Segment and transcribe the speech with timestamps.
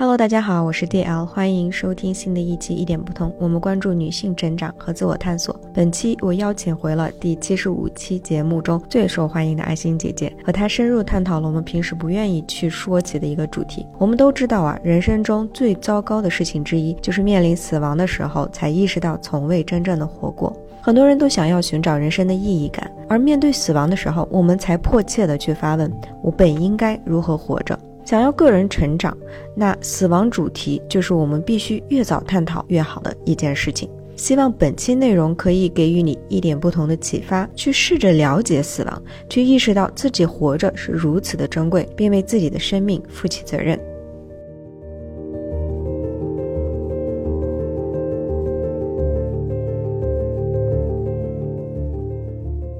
[0.00, 3.34] Hello，大家好，我是 DL，欢迎收听新的一期一点不同。
[3.36, 5.60] 我们关注女性成长和自我探索。
[5.74, 13.84] 本期我邀请回了第七十五期节目中最受欢迎的爱心姐姐，和她深入探讨了我们平时不愿意去说起的一个主题。
[13.98, 20.56] 我们都知道啊，人生中最糟糕的事情之一，就是面临死亡的时候才意识到从未真正的活过。
[20.80, 25.92] 很多人都想要寻找人生的意义感，而面对死亡的时候，我们才迫切的去发问：
[26.22, 27.76] 我本应该如何活着？
[28.08, 29.14] 想要个人成长，
[29.54, 33.86] 那死亡主题就是我们必须越早探讨越好的一件事情。
[34.16, 43.78] 希望本期内容可以给予你一点不同的启发，去试着了解死亡，去意识到自己活着是如此的珍贵，并为自己的生命负起责任。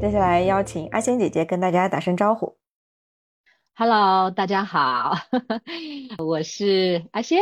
[0.00, 2.54] 接下来邀请阿仙姐姐跟大家打声招呼。
[3.80, 5.14] Hello，大家好，
[6.18, 7.38] 我是阿仙。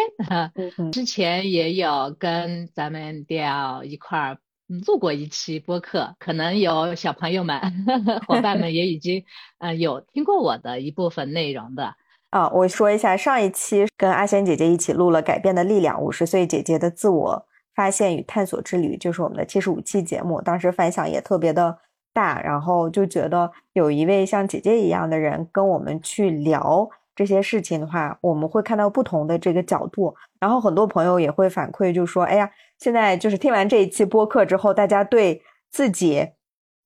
[0.92, 7.58] 之前也有跟咱们调一块儿录过一期播客，可能有小朋友们、
[8.28, 9.24] 伙伴们 也已经
[9.60, 11.94] 呃有听过我的一部分内容的
[12.28, 12.50] 啊。
[12.50, 21.78] 我说一下，上一期跟阿仙姐姐一起录了《改变的力量》，五十岁姐姐的自我发现与探索之旅，就是我们的七十五期节目，当时反响也特别的。
[22.16, 30.14] 大，然后就觉得有一位像姐姐一样的人跟我们去聊这些事情的话，我们会看到不同的这个角度。
[30.40, 36.26] 然后很多朋友也会反馈，就说：“哎呀，现在就是听完这一期播客之后，大家对自己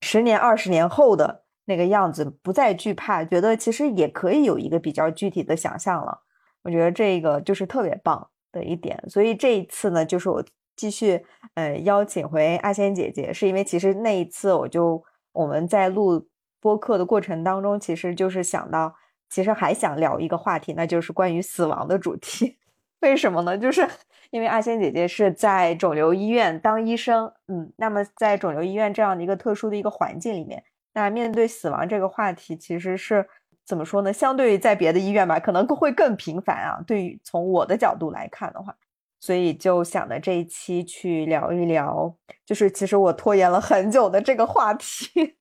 [0.01, 6.21] 十年、二十年后的那个样子不再惧怕，觉得其实也可以有一个比较具体的想象了。”
[6.63, 9.01] 我觉得这个就是特别棒的一点。
[9.09, 15.03] 所以这一次呢，就是我继续呃邀请回阿仙姐姐，是因为其实那一次我就。
[15.41, 16.29] 我们在录
[16.61, 18.95] 播客的过程当中，其实就是想到，
[19.31, 22.59] 其实还想聊一个话题，那就是关于死亡的主题。
[23.01, 23.57] 为什么呢？
[23.57, 23.89] 就是
[24.31, 33.27] 因为阿仙姐姐是在肿瘤医院当医生，嗯，那么在肿瘤医院这样的一个特殊的一个环境里面，那面对死亡这个话题，其实是
[33.65, 34.13] 怎么说呢？
[34.13, 36.85] 相对于在别的医院吧，可能会更频繁啊。
[36.87, 38.77] 对于从我的角度来看的话。
[39.21, 45.37] 所以就想着这一期去聊一聊，就是其实我拖延了很久的这个话题。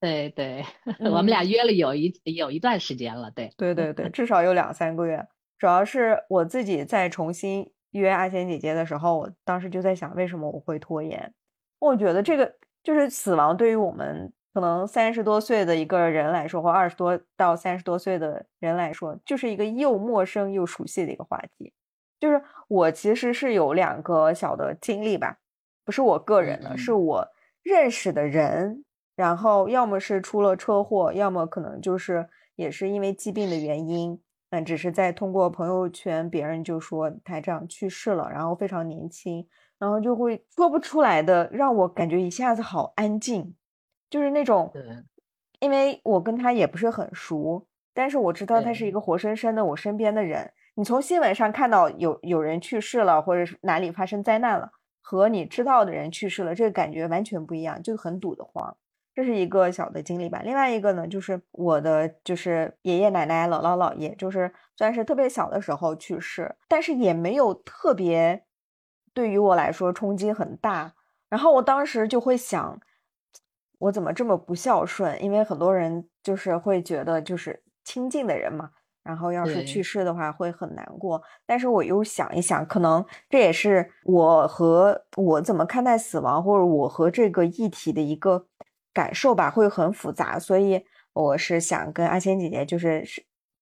[0.00, 0.62] 对 对，
[1.10, 5.26] 我们俩约了有一有一段时间了，对对对对，至少有两三个月。
[5.58, 11.32] 主要是我自己在重新约阿贤姐姐的时候，我当时就在想，为什么我会拖延？
[11.78, 21.72] 我觉得这个就是死亡，对于我们可能三十多岁的一个人来说，或二十多到三十多岁的人来说，就是一个又陌生又熟悉的一个话题。
[22.20, 25.38] 就是我其实是有两个小的经历吧，
[25.84, 27.28] 不是我个人的，是我
[27.62, 34.18] 认识的人，然后要么是出了车祸，要么可能就是也是因为疾病的原因，
[34.50, 39.46] 嗯，只是在通过朋友圈，别人就说他这样去世了，然后非常年轻，
[39.78, 43.54] 然后就会说不出来的，让我感觉一下子好安静，
[44.08, 44.70] 就是那种，
[45.60, 50.52] 因为我跟他也不是很熟，但是我知道他是一个活生生的我身边的人。
[50.76, 58.76] 你从新闻上看到有有人去世了，或者是哪里发生灾难了，和你知道的人去世了，这个感觉完全不一样，就很堵得慌。
[59.14, 60.42] 这是一个小的经历吧。
[60.44, 68.44] 另外一个呢，就是我的就是爷爷奶奶、姥姥姥爷，就是虽然是特别小的时候去世，但是也没有特别
[69.12, 70.94] 对于我来说冲击很大。
[71.28, 72.80] 然后我当时就会想，
[73.78, 75.22] 我怎么这么不孝顺？
[75.22, 78.72] 因为很多人就是会觉得，就是亲近的人嘛。
[79.04, 88.46] 然后要是去世的话会很难过，但是我又想一想，可能这也是我和我怎么看待死亡，或者我和这个议题的一个
[88.94, 90.38] 感受吧，会很复杂。
[90.38, 90.82] 所以
[91.12, 93.04] 我是想跟阿仙姐姐，就是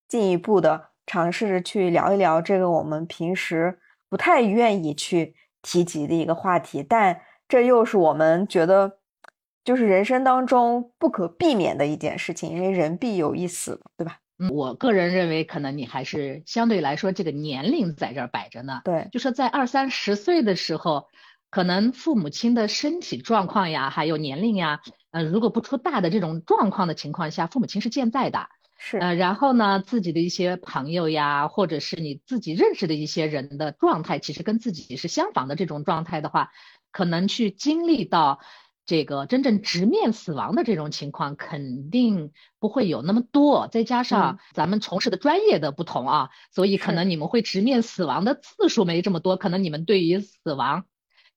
[0.09, 8.99] 进一步的尝试着去聊一聊这个我们平时不太愿意去提及的一个话题，但这又是我们觉得
[9.65, 14.19] 就是人生当中不可避免的一件事情，因为人必有一死，对吧？
[14.51, 18.81] 我个人认为，可能你还是相对来说，这个年龄在这儿摆着呢。
[18.85, 21.07] 对，就说在二三十岁的时候，
[21.51, 24.81] 可能父母亲的身体状况呀，还有年龄呀，
[25.11, 28.49] 呃，如果不出大的这种状况的情况下，父母亲是健在的。
[28.79, 28.99] 是。
[28.99, 36.51] 呃，然后呢，自己的一些朋友呀，或者是你自己认识的一些人的状态，其实跟自己是相仿的这种状态的话，
[36.91, 38.41] 可能去经历到。
[38.93, 50.85] 这个真正直面死亡的这种情况肯定不会有那么多，再加上咱们从事的专业的不同啊，所以可能你们会直面死亡的次数没这么多，可能你们对于死亡，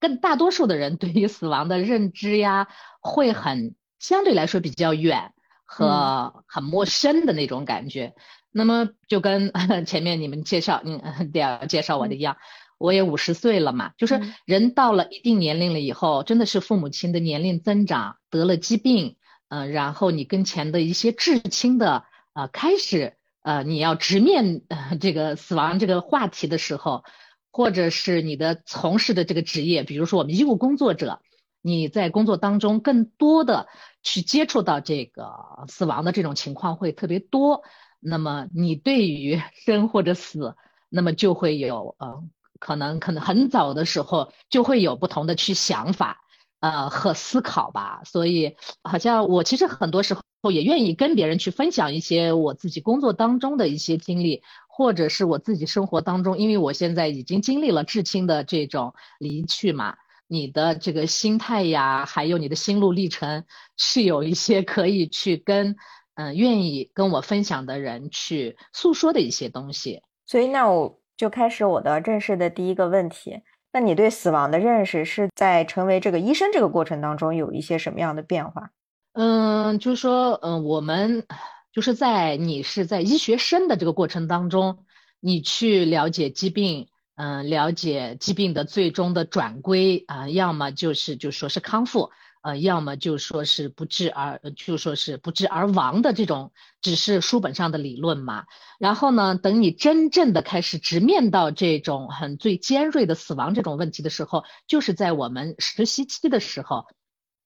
[0.01, 2.67] 跟大多数的人对于死亡的认知呀，
[2.99, 5.31] 会很相对来说比较远
[5.63, 8.15] 和很陌生的那种感觉。
[8.51, 9.53] 那么就跟
[9.87, 12.35] 前面你们介绍，嗯，要介绍我的一样，
[12.77, 19.17] 我也五十岁了嘛，就是人到了一定年龄了以后，真的是父母亲的年龄增长，得了疾病，
[19.49, 24.63] 嗯，然后你跟前的一些至亲的呃，开始呃，你要直面
[24.99, 27.03] 这个死亡这个话题的时候，
[27.51, 31.21] 或者是你的从事的这个职业，比如说我们医务工作者，
[31.61, 33.67] 你在工作当中更多的
[34.03, 35.31] 去接触到这个
[35.67, 37.61] 死亡的这种情况会特别多。
[37.99, 40.55] 那么你对于 生或者死，
[40.89, 42.23] 那么就会有呃，
[42.65, 46.23] 可能可能很早的时候就会有不同的去想法，
[46.61, 48.01] 呃和思考吧。
[48.05, 59.95] 所以好像我其实很多时候也愿意跟别人去分享一些我自己工作当中的一些经历，或者是我自己生活当中，因为我现在已经经历了至亲的这种离去嘛，
[60.27, 63.43] 你的这个心态呀，还有你的心路历程，
[63.77, 65.75] 是有一些可以去跟。
[66.17, 73.41] 嗯，愿意跟我分享的人去诉说的一些东西，所以那我就开始我的正式的第一个问题。
[73.71, 78.69] 那你对死亡的认识是在成为这个医生这个过程当中有一些什么样的变化？
[79.13, 81.25] 嗯，就是说，嗯，我们
[81.73, 84.85] 就是在你是在医学生的这个过程当中，
[85.19, 92.11] 你去了解疾病，嗯，了解疾病的最终的转归啊，要么就是就说是康复。
[92.45, 98.45] 呃，要么就说是不治而，就说是不治而亡的这种，只是书本上的理论嘛。
[98.77, 106.85] 然后呢，等你真正的开始直面到这种很最尖锐的死亡这种问题的时候，就是在我们实习期的时候，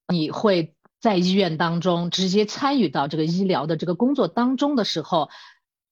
[0.06, 5.30] 你会在医院当中直接参与到这个医疗的这个工作当中的时候，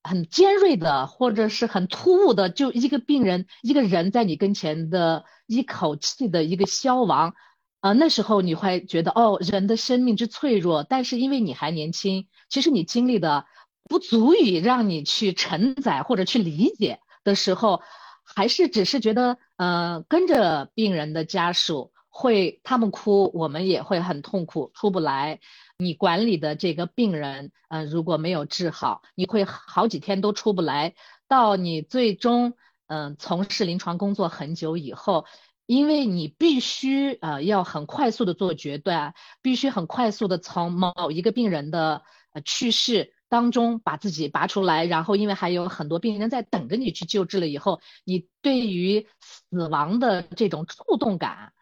[0.03, 7.33] 很尖锐的或者是很突兀的，就一个病人一个人在你跟前的一口气的一个消亡。
[7.81, 13.45] 啊，那时候你会觉得哦，人的生命之脆弱，但是因为你还年轻，其实你经历的
[13.85, 17.81] 不足以让你去承载或者去理解的时候，
[18.25, 25.39] 还是只是觉得，呃，跟着病人的家属会他们哭，我们也会很痛苦，出不来。
[25.77, 30.95] 你管理的这个病人，呃，如果没有治好，你会好几天都出不来。
[31.29, 32.55] 到你最终，
[32.87, 35.23] 嗯，从事临床工作很久以后。
[35.69, 39.13] 因为你必须呃要很快速的做决断，
[39.43, 42.01] 必须很快速的从某一个病人的
[42.33, 51.53] 呃去世当中把自己拔出来，然后因为还有很多病人在等着你去救治了以后，你对于死亡的这种触动感，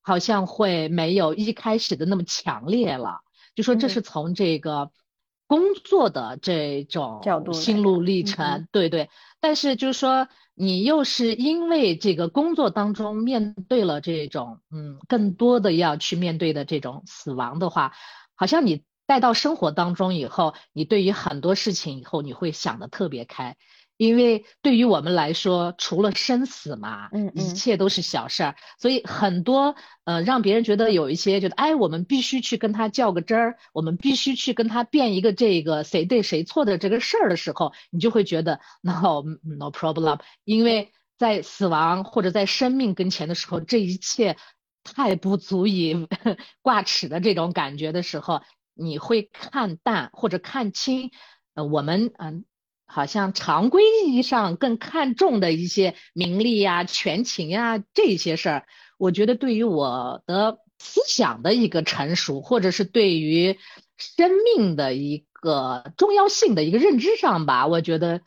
[0.00, 3.20] 好像会没有一开始的那么强烈了。
[3.54, 4.90] 就说这是从这个
[5.46, 7.20] 工作的这种
[7.52, 10.28] 心路历程，对对，但是就是说。
[10.62, 17.94] 你又是因为这个工作当中面对了这种嗯更多的要去面对的这种死亡的话，
[18.34, 23.56] 好像你带到生活当中以后，你对于很多事情以后你会想的特别开。
[24.00, 29.74] 因为对于我们来说，除了生死嘛，嗯，一切都是小事儿，所以很多
[30.04, 44.38] 呃，让别人觉得有一些觉得，哎，我们必须去跟他较个真儿，我们必须去跟他辩一个这个谁对谁错的这个事儿的时候，你就会觉得 no no problem，因为在死亡或者在生命跟前的时候，这一切
[44.82, 46.08] 太不足以
[46.62, 48.40] 挂齿的这种感觉的时候，
[48.72, 51.10] 你会看淡或者看清，
[51.52, 52.46] 呃，我们嗯。
[52.92, 58.66] 好像常规意义上更看重的一些名利呀、权情呀这些事儿，
[58.98, 63.58] 我觉得对于我的思想的一个成熟，或者是对于
[63.96, 68.22] 生命的一个重要性的一个认知上吧，我觉得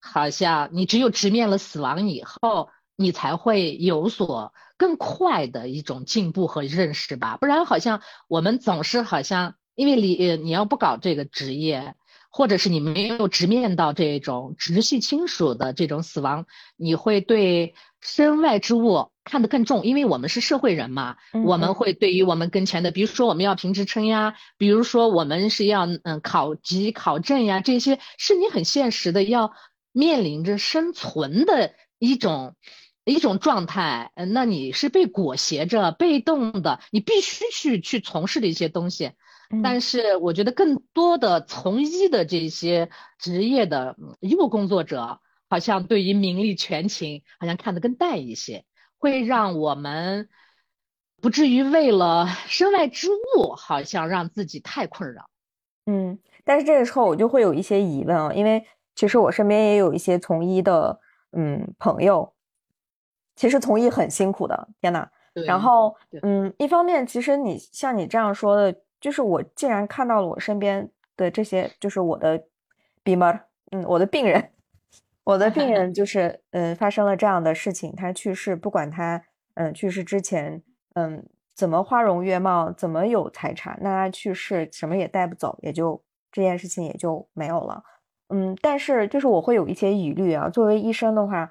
[0.00, 7.36] 好像你只有直面了死亡以后，你才会有所更快的一种进步和认识吧。
[7.36, 11.94] 不然好像我们总是好像因为你你要不搞这个职业。
[12.30, 29.52] 或者是你没有直面到这种直系亲属的这种死亡，你会对身外之物看得更重，因为我们是社会人嘛，我们会对于我们跟前的，比如说我们要评职称呀，比如说我们是要嗯考级考证呀，这些是你很现实的要
[29.92, 32.54] 面临着生存的一种
[33.04, 39.12] 一种状态，嗯，那你是被裹挟着被动的，你必须去去从事的一些东西。
[39.62, 48.66] 但是我觉得更多的从医的这些职业的医务工作者，好像对于名利权情好像看得更淡一些，
[48.98, 50.28] 会让我们
[51.22, 55.30] 不至于为了身外之物，好像让自己太困扰。
[55.86, 58.62] 嗯，但是这个时候我就会有一些疑问啊，因为
[58.94, 61.00] 其实我身边也有一些从医的
[61.32, 62.34] 嗯朋友，
[63.34, 65.08] 其实从医很辛苦的，天呐。
[65.46, 68.78] 然后嗯，一方面其实你像你这样说的。
[69.00, 72.42] 就是我竟然看到了我身边的这些，就是我的
[73.02, 73.40] b 们，
[73.70, 74.50] 嗯，我的病人，
[75.24, 79.22] 我的病 人就是嗯发生了这样的事情，他去世，不管他
[79.54, 80.62] 嗯去世之前
[80.94, 81.24] 嗯
[81.54, 87.82] 怎么花容月貌，怎么有财产，那他去世什么也带不走，也就这件事情也就没有了。
[88.28, 91.50] 嗯，但是就是我会有一些疑虑啊，作为医生的话。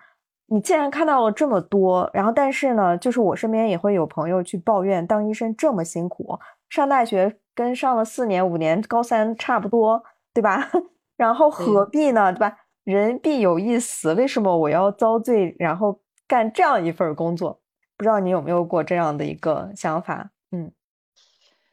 [0.50, 10.70] 你既然看到了这么多，然后但是呢，就是我身边也会有朋友去抱怨，当医生这么辛苦，上大学跟上了四年五年高三差不多，对吧？
[11.18, 12.58] 然后何必呢，对吧？
[12.84, 17.62] 人必有一死，为什么我要遭罪，然后干这样一份工作？
[17.98, 20.32] 不知道你有没有过这样的一个想法？
[20.52, 20.72] 嗯，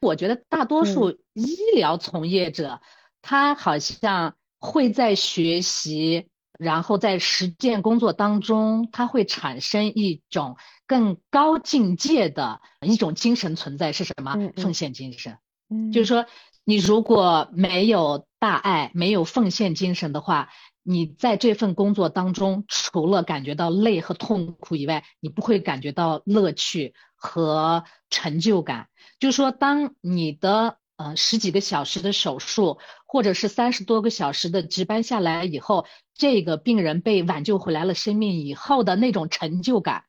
[0.01, 2.81] 我觉得大多数医疗从业者，
[3.21, 6.29] 他好像会在学习。
[6.59, 10.57] 然后在实践工作当中，它会产生一种
[10.87, 14.37] 更高境界的一种精神存在，是什么？
[14.57, 15.39] 奉献精神。
[15.69, 16.27] 嗯，就是说，
[16.65, 20.49] 你如果没有大爱，没有奉献精神的话，
[20.85, 28.89] 你在这份工作当中，除了感觉到累和痛苦以外，你不会感觉到乐趣和成就感。
[29.19, 32.79] 就是说，当你的呃十几个小时的手术。
[33.15, 40.03] 或者是三十多个小时的值班下来以后，这个病人被挽救回来了生命以后的那种成就感，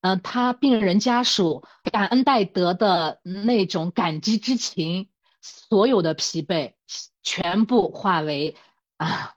[0.00, 5.10] 嗯，他病人家属感恩戴德的那种感激之情，
[5.42, 6.72] 所有的疲惫
[7.22, 8.56] 全部化为
[8.96, 9.34] 啊，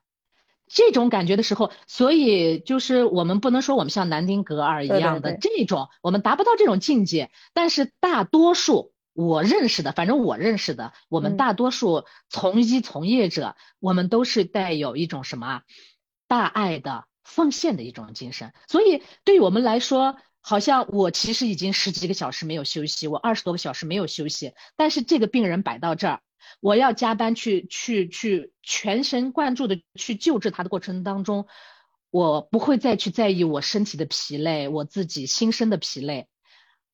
[0.67, 8.93] 这种感觉的时候，所以就是我们不能说我们像南丁格尔一样的这种，我们达不到这种境界，但是大多数。
[9.19, 15.63] 我认识的，反正我认识的，我们大多数从医从业者，我们都是带有一种什么
[16.29, 18.53] 大爱的奉献的一种精神。
[18.69, 26.21] 所以，对于我们来说，好像我其实已经十几个小时没有休息，我二十多个小时没有休息，但是这个病人摆到这儿，
[26.61, 31.45] 我要加班去去去全神贯注的去救治他的过程当中，
[32.09, 36.29] 我不会再去在意我身体的疲累，我自己心身的疲累。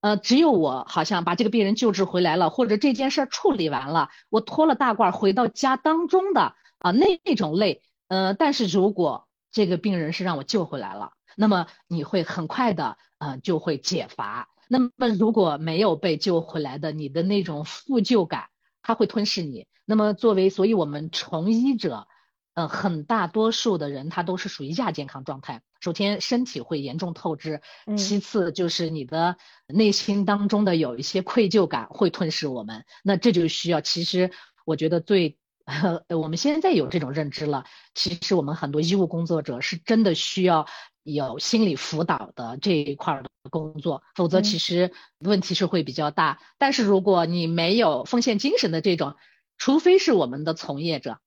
[0.06, 14.48] 呃，只有我好像把这个病人救治回来了，或者这件事儿处理完了，我脱了大褂回到家当中的啊那那种累，呃，但是如果这个病人是让我救回来了，那么你会很快的呃就会解乏。
[14.68, 18.50] 那么如果没有被救回来的，你的那种负疚感，
[18.84, 19.66] 它会吞噬你。
[19.86, 22.08] 那么作为，所以我们从医者。
[22.54, 25.62] 呃，很大多数的人他都是属于亚健康状态。
[25.86, 27.60] 首先，身体会严重透支；
[27.96, 29.38] 其次，就是你的
[29.68, 32.86] 内心当中的有一些愧疚感会吞噬我们。
[33.04, 34.32] 那这就需要，其实
[34.66, 35.38] 我觉得最，
[36.10, 37.66] 我们现在有这种认知了。
[37.94, 40.66] 其实我们很多医务工作者是真的需要
[41.04, 46.40] 有心理辅导的这一块的工作，否则其实问题是会比较大。
[46.58, 49.14] 但是如果你没有奉献精神的这种，
[49.60, 51.20] 除非是我们的从业者。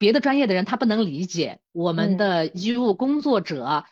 [0.00, 3.84] 别的专业的人他不能理解我们的医务工作者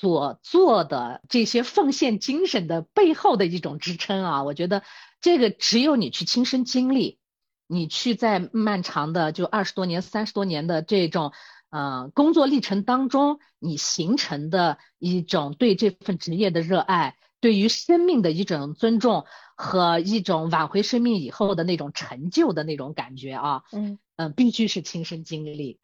[0.00, 4.44] 所做的这些奉献精神的背后的一种支撑啊！
[4.44, 4.82] 我觉得
[5.20, 7.18] 这个只有你去亲身经历，
[7.66, 11.32] 你去在漫长的就二十多年、三十多年的这种
[11.68, 19.26] 呃工作历程当中，你形成的一种对这份职业的热爱，对于生命的一种尊重
[19.62, 23.62] 和一种挽回生命以后的那种成就的那种感觉啊！
[23.72, 23.98] 嗯。
[24.16, 25.80] 嗯，必须是亲身经历。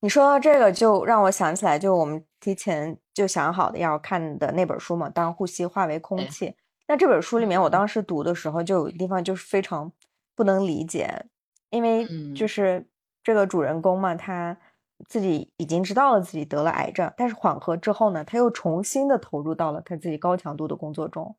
[0.00, 6.46] 你说到这个，就让我想起来，就我们提前就想好的要看的那本书嘛，《当呼吸化为空气》。
[6.86, 9.90] 那这本书里面，我当时读的时候，就有地方就是非常
[10.36, 11.24] 不能理解，
[11.70, 12.86] 因为就是
[13.24, 14.54] 这个主人公嘛，他
[15.08, 21.34] 自己已经知道了自己得了癌症，但是缓和之后呢，他又重新的投入到了他自己高强度的工作中，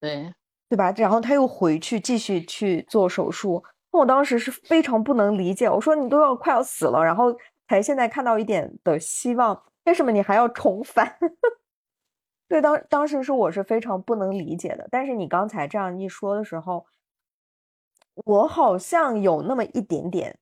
[0.00, 0.34] 对
[0.72, 0.90] 对吧？
[0.96, 3.62] 然后他又回去继续去做手术。
[3.90, 7.26] 我当时是非常不能理解，我说你都要快要死了，然后
[7.68, 11.18] 才现在看到一点的希望，为什么你还要重返？
[12.48, 14.88] 对，当当时是我是非常不能理解的。
[14.90, 16.86] 但是你刚才这样一说的时候，
[18.24, 20.38] 我好像有那么一点点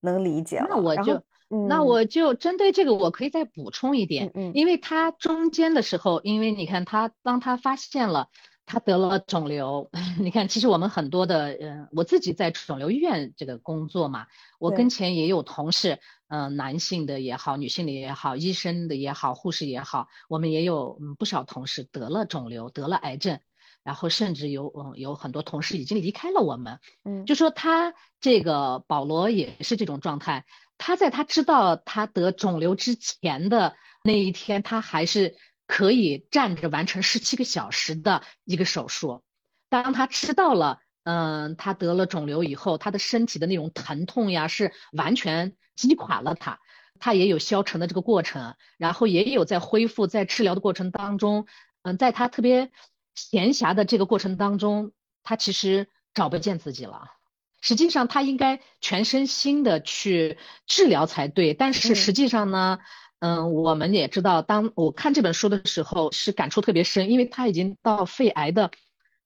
[0.00, 0.60] 能理解。
[0.68, 1.22] 那我就
[1.68, 8.26] 那我就针对这个，我可以再补充一点，嗯因为他中间的时候，因为你看他当他发现了。
[8.70, 14.28] 他得了肿瘤， 你看，其实我们很多的，嗯，我自己在肿瘤医院这个工作嘛，
[14.60, 15.98] 我跟前也有同事，
[16.28, 23.40] 嗯，男性的也好，女性的也好，医生的也好，护士也好，我们也有嗯不少同事得了肿瘤，得了癌症，
[23.82, 30.44] 然后甚至有嗯有很多同事已经离开了我们，嗯，就说他这个保罗也是这种状态，
[30.78, 33.74] 他在他知道他得肿瘤之前的
[34.04, 35.34] 那一天，他还是。
[35.70, 39.22] 可以站着完成十七个小时的一个手术。
[39.68, 46.58] 当他知道了，嗯，他得了肿瘤以后，他的身体的那种疼痛呀，是完全击垮了他。
[46.98, 51.46] 他也有消沉的这个过程，然后也有在恢复，在治疗的过程当中，
[51.82, 52.72] 嗯，在他特别
[53.14, 54.90] 闲暇的这个过程当中，
[55.22, 57.12] 他其实找不见自己了。
[57.60, 60.36] 实际上他应该全身心的去
[60.66, 62.80] 治疗才对，但是实际上呢，
[63.20, 68.70] 嗯，我们也知道，当我看这本书的时候是感触特别深，因为他已经到肺癌的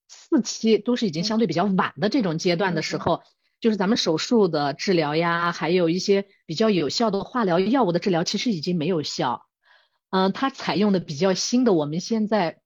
[0.07, 3.23] 四期，都是已经相对比较晚的这种阶段的时候。
[3.61, 9.45] 就是咱们手术的治疗呀，还有一些比较有效的化疗药物的治疗，其实已经没有效。
[10.11, 12.59] 嗯，它采用的比较新的，我们现在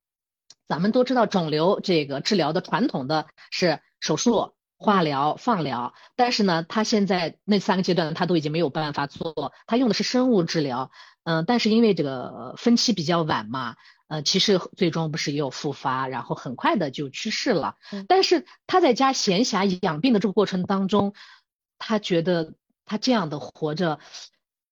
[0.68, 10.90] 咱们都知道，肿瘤这个治疗的传统的是手术、化疗、放疗，但是呢，他现在那三个阶段他都已经没有办法做，他用的是生物治疗。
[11.26, 13.76] 嗯，但是因为这个分期比较晚嘛。
[14.08, 17.76] 呃，其实最终不是也有复发，然后很快的就去世了。
[18.08, 21.14] 但是他在家闲暇养病的这个过程当中，
[21.78, 22.56] 他觉得
[22.86, 24.00] 他这样的活着，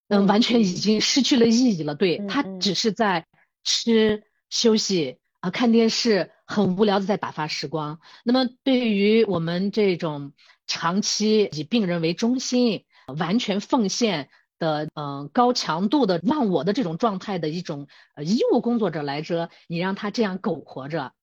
[0.08, 1.94] 嗯，完全已经失去了意义了。
[1.94, 3.28] 对他只是在
[3.64, 8.00] 吃、休息啊，看电视，很无聊的在打发时光。
[8.24, 10.34] 那么对于我们这种
[10.66, 12.86] 长期以病人为中心、
[13.18, 14.30] 完全奉献。
[14.60, 21.14] 的嗯高强度的忘我的这种状态的一种呃医务工作者来说，你让他这样苟活着，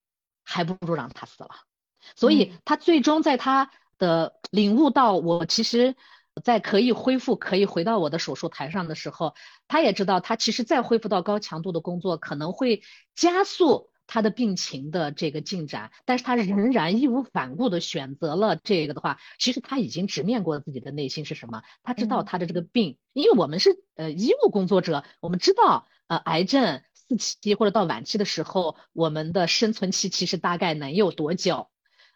[0.45, 1.51] 还不如让他死了。
[2.15, 5.97] 所以他最终在他的领悟到我其实，
[6.45, 9.35] 在可以恢复可以回到我的手术台上的时候，
[9.67, 12.83] 他也知道他其实再恢复到高强度的工作可能会
[13.17, 13.91] 加速。
[14.07, 31.71] 他的病情的这个进展，但是他仍然义无反顾的选择了这个的话，其实他已经直面过自己的内心是什么，他知道他的这个病，因为我们是呃医务工作者，我们知道呃癌症四期或者到晚期的时候，我们的生存期其实大概能有多久？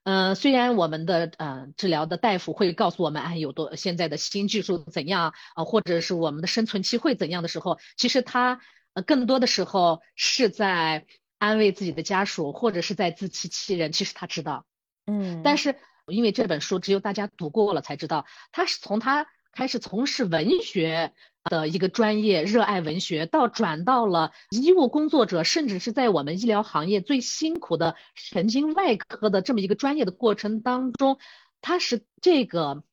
[0.05, 8.61] 嗯，虽然我们的呃治疗的大夫会告诉我们，哎，有多现在的新技术怎样啊，或者是我们的生存期会怎样的时候，其实他
[8.93, 11.07] 呃更多的时候是在。
[11.39, 13.93] 安慰自己的家属，或者是在自欺欺人。
[13.93, 14.67] 其实他知道，
[15.07, 21.13] 嗯，但是因为这本书只有大家读过了才知道，他是从他开始从事文学
[21.45, 31.19] 的一个专业，热爱文学，到转到了医务工作者，甚至是在我们医疗行业最辛苦的神经外科的这么一个专业的过程当中，
[31.61, 32.85] 他是这个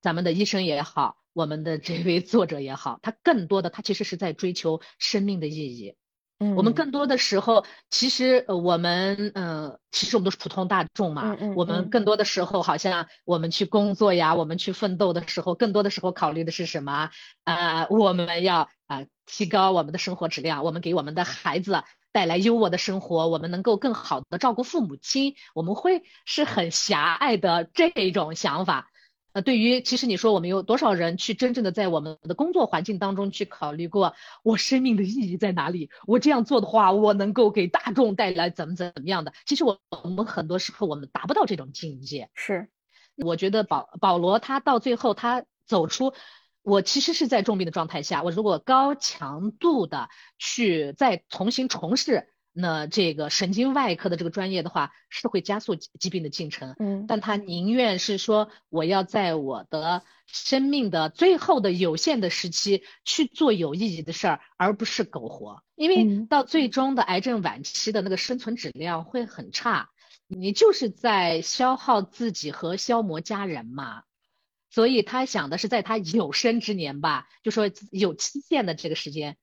[0.00, 5.96] 咱们的医生也好，我们的这位作者也好，他更多的他其实是在追求生命的意义。
[6.38, 11.22] 嗯，我们更多的时候，其实呃，我们嗯，其实我们都是普通大众嘛。
[11.40, 11.54] 嗯嗯。
[11.56, 17.10] 我们更多的时候，好像我们去工作呀，我们去奋斗的时候，更多的时候考虑的是什么？
[17.44, 28.90] 啊，我们要啊提高我们的生活质量，我们给我们的孩子带来优渥的生活，我们能够更好的照顾父母亲，我们会是很狭隘的这种想法。
[29.36, 35.90] 呃，对于其实你说我们有多少人去真正的在我们的工作环境当中去考虑过我生命的意义在哪里？
[36.06, 39.34] 我这样做的话，我能够给大众带来怎么怎么样的？
[39.44, 42.30] 其实我我们很多时候我们达不到这种境界。
[42.32, 42.70] 是，
[43.14, 46.14] 我觉得保保罗他到最后他走出，
[46.62, 52.32] 我其实是在重病的状态下，我如果高强度的去再重新从事。
[52.58, 56.74] 那这个神经外科的这个专业的话，是会加速疾病的进程。
[56.78, 65.62] 嗯，但他宁愿是说，我要在我的生命的最后的有限的时期去做有意义的事儿，而不是苟活。
[65.74, 69.90] 因为到最终的癌症晚期的那个生存质量会很差，
[70.26, 74.04] 你就是在消耗自己和消磨家人嘛。
[74.70, 79.36] 所以他想的是在他有生之年吧，就说有期限的这个时间，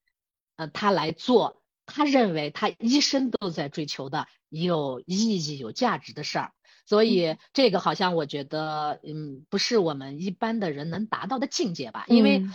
[0.56, 1.63] 呃，他来做。
[1.86, 6.52] 他认为他一生都在追求的有意义、有价值的事儿，
[6.86, 12.06] 所以这个好像我觉得，嗯，不是我们一般的人能达到的境界吧？
[12.08, 12.46] 因为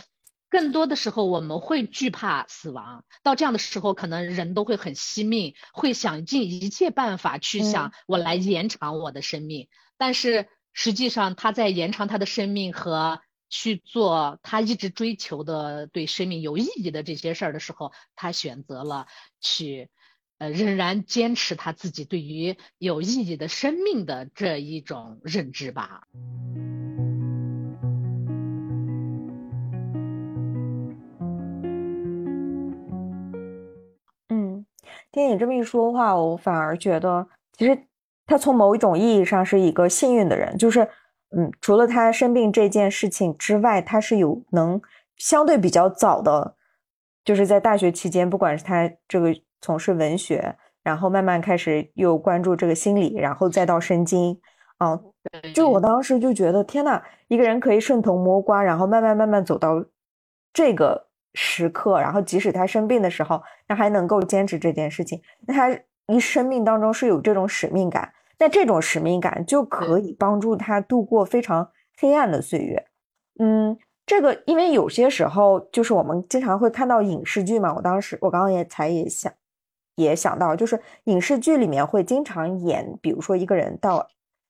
[0.49, 9.67] 更多的时候我们会惧怕死亡，到这样的时候，可能人都会很惜命，会想尽一切办法去想我来延长我的生命。
[9.97, 13.21] 但是实际上，他在延长他的生命和。
[13.49, 19.07] 去做他一直追求的对生命有意义的这些事儿的时候，他选择了
[19.41, 19.89] 去，
[20.37, 26.03] 呃，仍然坚持他自己对于有意义的生命的这一种认知吧。
[34.29, 34.65] 嗯，
[35.11, 37.87] 听你这么一说话，我反而觉得，其实
[38.27, 40.87] 他从某一种意义上是一个幸运的人，就是。
[41.35, 44.81] 嗯，除了他生病这件事情之外，他是有能
[45.17, 46.55] 相对比较早的，
[47.23, 54.39] 就是在大学期间，不管是他这个从事文学，然后慢慢开始又关注这个心理，然后再到神经，
[54.77, 54.99] 啊，
[55.53, 59.85] 就我当时就觉得天呐，一个人可以顺藤摸瓜，然后慢慢慢慢走到
[60.51, 72.87] 这个时刻，然后即使他生病的时候，他还能够坚持这件事情，那他一生命当中是有这种使命感，那这种使命感就可以帮助他度过非常黑暗的岁月。
[73.39, 79.31] 嗯，这个因为有些时候就是我们经常会看到影视剧嘛，我当时我刚刚也才也想
[79.95, 84.07] 也想到，就是影视剧里面会经常演，比如说一个人到，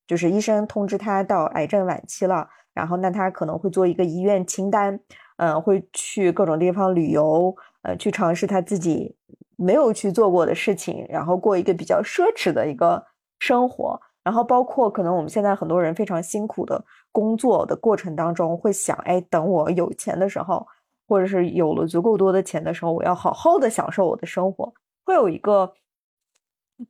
[0.08, 5.00] 就是医生通知他到癌症晚期了，然后那他可能会做一个医院清单。
[5.42, 9.16] 嗯，会去各种地方旅游，呃，去尝试他自己
[9.56, 13.02] 没有去做过的事情，然后过一个比较奢侈的一个
[13.40, 14.00] 生活。
[14.22, 20.68] 然后包括可能我们现在很多人非常辛苦的工作的过程当中，会想，哎，等我有钱的时候，
[21.08, 24.72] 或者是有了足够多的钱的时候，我要好好的享受我的生活。
[25.06, 25.74] 会有一个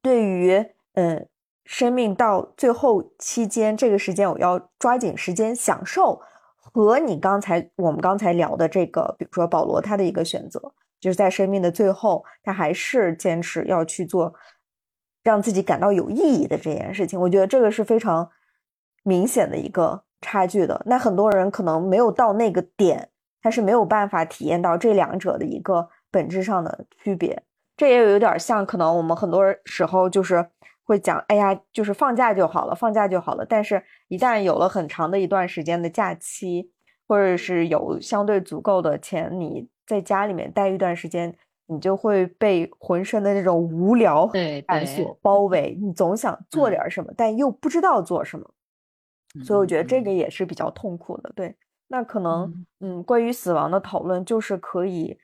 [0.01, 1.29] 对于嗯
[1.65, 6.19] 生命到最后期间这个时间，我要抓紧时间享受。
[6.57, 10.59] 和你刚才我们刚才聊的这个，比如说保罗他的一个选择，
[10.99, 14.33] 就是在生命的最后，他还是坚持要去做
[15.29, 17.19] 让自己感到有意义的这件事情。
[17.21, 18.29] 我觉得这个是非常
[19.03, 20.81] 明显的一个差距的。
[20.85, 23.09] 那很多人可能没有到那个点，
[23.41, 27.43] 他是没有办法体验到这两者的一个本质上的区别。
[27.77, 30.49] 这也有点像，可能我们很多时候就是。
[30.89, 33.45] 会讲，哎呀，就是放假就好了，放假就好了。
[33.47, 36.71] 但是，一旦有了很长的一段时间的假期，
[37.07, 41.35] 或者是有相对足够的钱，你在家里面待一段时间，
[41.69, 44.27] 你就会被浑身的那种无聊
[44.67, 45.77] 感所包围。
[45.81, 48.51] 你总想做点什么，但又不知道做什么，
[49.43, 51.31] 所以我觉得这个也是比较痛苦的。
[51.35, 51.55] 对，
[51.87, 55.17] 那可能，嗯，关于死亡的讨论，就是可以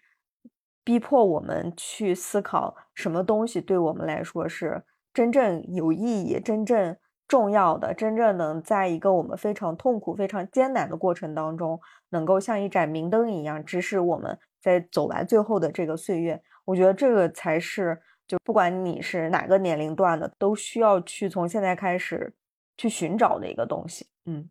[0.83, 4.83] 逼迫我们去思考什么东西对我们来说是。
[5.15, 11.79] 真正有意义、真正重要的、真正能在一个我们非常痛苦、非常艰难的过程当中，
[12.15, 22.33] 能够像一盏明灯一样指使我们在走完最后的这个岁月，我觉得这个才是，就不管你是哪个年龄段的，都需要去从现在开始
[22.77, 24.07] 去寻找的一个东西。
[24.25, 24.49] 嗯，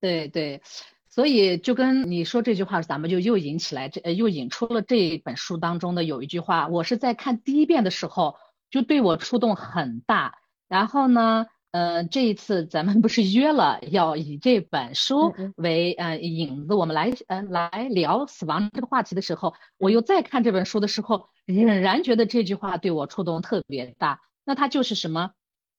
[0.00, 0.60] 对对，
[1.08, 8.36] 所以就跟你说这句话，咱们就又引起来这，又引出了这本书当中的有一句话，我是在看第一遍的时候。
[8.70, 24.20] 就对我触动很大，然后呢，呃，这一次咱们不是约了要以这本书为呃引子，我们来呃来聊死亡这个话题的时候，我又再看这本书的时候，仍然觉得这句话对我触动特别大。
[24.44, 25.32] 那它就是什么？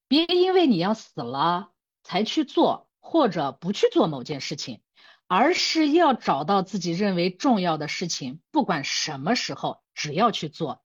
[0.10, 1.70] 别因为你要死了
[2.04, 4.82] 才去做或者不去做某件事情，
[5.30, 10.82] 而是要找到自己认为重要的事情，不管什么时候，只要去做。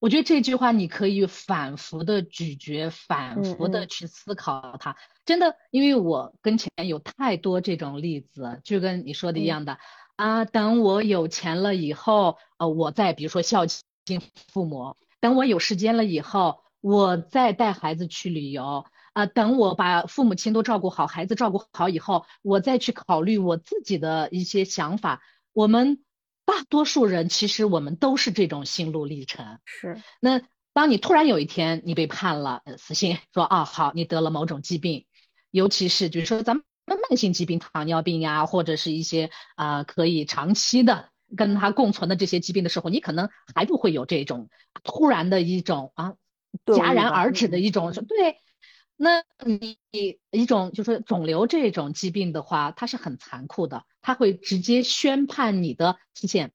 [0.00, 4.96] 我觉得这句话你可以反复的咀嚼，反复的去思考它。
[5.24, 9.78] 真的，因为我跟前有太多这种例子，就跟你说的一样的
[10.14, 10.44] 啊。
[10.44, 13.66] 等我有钱了以后，呃，我再比如说孝
[14.04, 18.84] 敬父母；等我有时间了以后，我再带孩子去旅游
[19.14, 19.26] 啊。
[19.26, 25.22] 等我把父母亲都照顾好，孩子照顾好以后，我再去考虑我自己的一些想法。
[25.52, 25.98] 我们。
[26.48, 29.58] 大多数人其实我们都是这种心路历程。
[29.66, 30.40] 是，那
[30.72, 35.04] 当你突然有一天你被判了死刑，说啊好，你得了某种疾病，
[35.50, 44.48] 尤其是就是说咱们慢性疾病，糖尿病呀，或者是一些啊可以长期的跟它共存的这些疾病的时候，你可能还不会有这种
[44.82, 46.14] 突然的一种啊
[46.64, 48.38] 戛然而止的一种对。
[49.00, 49.78] 那你
[50.32, 56.52] 一种就是肿瘤这种疾病的话，它是很残酷的，它会直接宣判你的期限。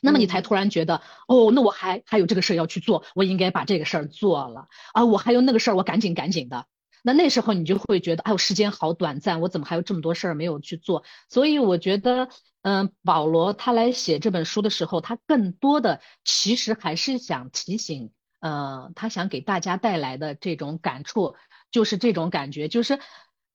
[0.00, 6.66] 那么你才突然觉得，哦，那我还还有这个事儿要去做，我应该把这个事儿做了啊，我还有那个事儿，我赶紧赶紧的。
[7.04, 11.04] 那那时候你就会觉得，哎呦，时间好短暂，我怎么还有这么多事儿没有去做？
[11.28, 12.28] 所以我觉得，
[12.62, 18.10] 嗯，保罗他来写这本书的时候，他更多的其实还是想提醒。
[18.40, 21.36] 呃，他想给大家带来的这种感触，
[21.70, 22.98] 就是这种感觉，就是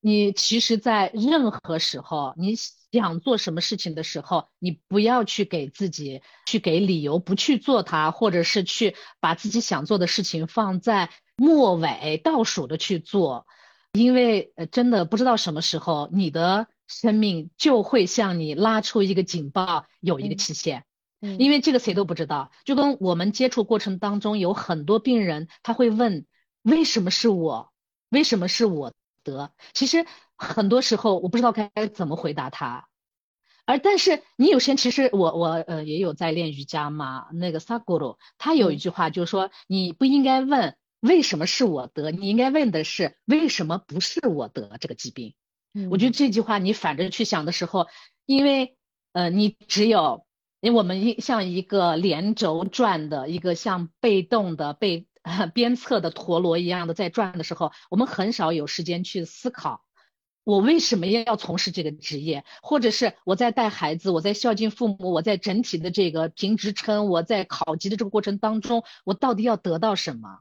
[0.07, 2.55] 你其实，在任何时候，你
[2.93, 13.47] 想做什么事情的时候，你不要去给自己去给理由不去做它，或者是去把自己想做的事情放在末尾倒数的去做，
[13.91, 20.85] 因为呃，真的不知道什么时候你的生命就会向你拉出一个警报，有一个期限。
[21.19, 21.37] 嗯。
[21.37, 26.25] 因为这个谁都不知道，就跟我们接触过程当中有很多病人，他会问
[26.61, 27.73] 为什么是我，
[28.09, 28.93] 为什么是我
[29.31, 29.51] 得？
[29.73, 32.87] 其实很多时候我不知道该怎么回答他。
[33.65, 45.33] 而但是你有些其实我我呃也有在练瑜伽嘛，那个萨古鲁他有一句话就是说你不应该问为什么是我得，你应该问的是为什么不是我得这个疾病。
[45.73, 47.87] 嗯我觉得这句话你反着去想的时候，
[48.25, 48.77] 因为
[49.13, 50.25] 呃你只有。
[50.59, 55.05] 因为我们一像一个连轴转的一个像被动的被
[55.53, 59.83] 鞭策的陀螺一样的在转的时候，我们很少有时间去思考，
[60.43, 70.39] 我为什么要从事这个职业，或者是我在带孩子，我在孝敬父母，我在整体的这个评职称，我在考级的这个过程当中，我到底要得到什么？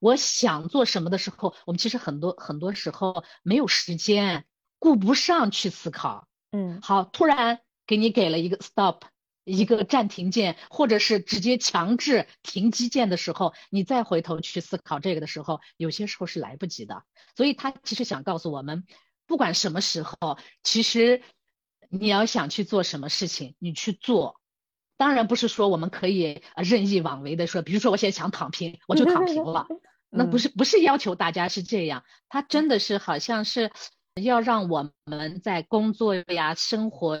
[0.00, 4.44] 我想做什么的时候，我们其实很多很多时候没有时间，
[4.78, 6.28] 顾不上去思考。
[6.50, 9.02] 嗯，好，突然给你给了一个 stop，
[9.44, 17.02] 一个暂停键，或者是直接强制停机键的时候，你再回头去思考这个的时候，有些时候是来不及的。
[17.36, 18.84] 所以他其实想告诉我们，
[19.26, 21.22] 不管什么时候，其实
[21.90, 24.40] 你要想去做什么事情，你去做。
[24.96, 29.66] 当然不是说我们可以呃任意妄为的说，比如说我现在想躺平，我就躺平了。
[30.16, 33.72] 那不是不是要求大家是这样，他真的是好像是
[34.14, 37.20] 要让我们在工作呀、生活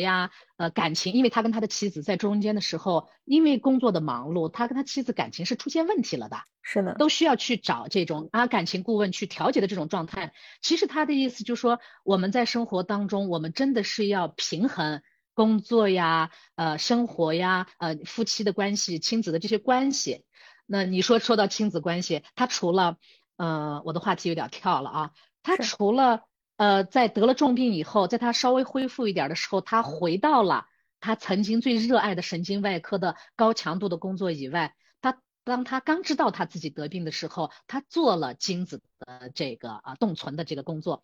[0.00, 10.32] 呀、呃感情，因为他跟他的妻子在中间的时候，因为工作的忙碌，他跟他妻子感情是出现问题了的，是的，都需要去找这种啊感情顾问去调节的这种状态。
[10.60, 15.02] 其实他的意思就是说，我们在生活当中，我们真的是要平衡
[15.32, 20.24] 工作呀、呃生活呀、呃夫妻的关系、亲子的这些关系。
[20.66, 22.96] 那你说说到亲子关系，他除了，
[23.36, 25.10] 呃，我的话题有点跳了啊，
[25.42, 26.22] 他除了
[26.56, 30.66] 呃在得了重病以后，在他稍微恢复一点的时候，他回到了
[31.00, 41.02] 他曾经最热爱的神经外科的高强度的工作以外，他当他刚知道他自己得病的时候，他做了精子的这个啊冻存的这个工作，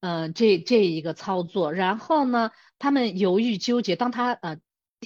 [0.00, 4.58] 嗯，这这一个操作，然后呢，他们犹豫纠结，当他呃。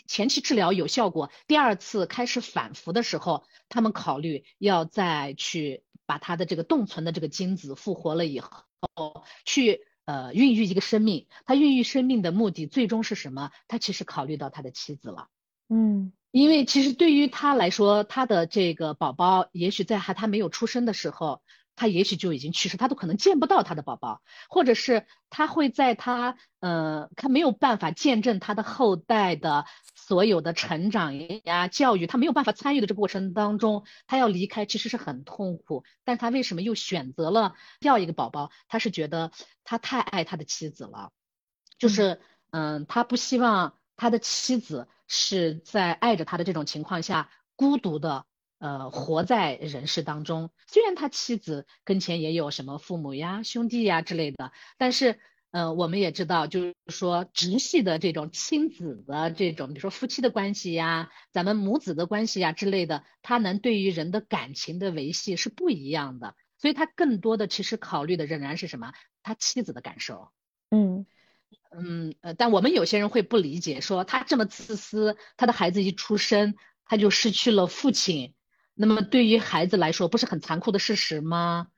[0.09, 11.27] 前期治疗有效果，第二次开始反复的时候，他们考虑要再去把他的这个冻存的这个精子复活了以后后，去呃孕育一个生命。
[11.47, 13.51] 他孕育生命的目的最终是什么？
[13.68, 15.29] 他其实考虑到他的妻子了。
[15.68, 21.42] 嗯，因为其实对于他来说，他的这个宝宝也许在还他没有出生的时候。
[21.76, 35.84] 他也许就已经去世，他都可能见不到他的宝宝，或者是他会在他呃，他没有办法见证他的后代的所有的成长呀、教育，他没有办法参与的这个过程当中，他要离开其实是很痛苦。
[36.04, 38.50] 但他为什么又选择了要一个宝宝？
[38.68, 39.32] 他是觉得
[39.64, 41.10] 他太爱他的妻子了，
[41.78, 48.26] 就是嗯，他不希望他的妻子是在爱着他的这种情况下孤独的。
[48.59, 55.19] 呃，活在人世当中，虽然他妻子跟前也有什么父母呀、兄弟呀之类的，但是，
[55.51, 68.93] 呃，我们也知道，就是说直系的这种亲子的这种，比如说夫妻的关系呀，咱们母子的关系呀之类的，他能对于人的感情的维系是不一样的，所以他更多的其实考虑的仍然是什么？
[69.23, 70.31] 他妻子的感受。
[70.71, 71.07] 嗯
[71.71, 76.55] 嗯呃，但我们有些人会不理解，说他这么自私，他的孩子一出生
[76.87, 78.35] 他就失去了父亲。
[78.74, 81.68] 那么对于孩子来说，不是很残酷的事实吗？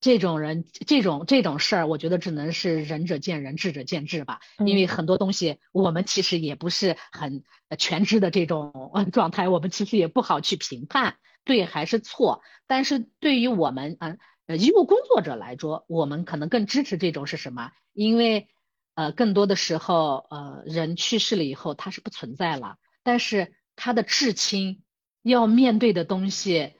[0.00, 4.40] 这种人，这种这种事儿，我觉得只能是仁者见仁，智者见智吧。
[4.66, 7.44] 因为很多东西，我们其实也不是很
[7.78, 12.42] 全知的这种状态，我们其实也不好去评判对还是错。
[12.66, 17.70] 但是对于我们，嗯呃，医务工作者来说，我们可能更支持这种是什么？
[17.92, 18.48] 因为
[18.96, 24.82] 呃，更多的时候，呃，人去世了以后，他是不存在了，但是他的至亲。
[25.22, 26.74] 要面对的东西，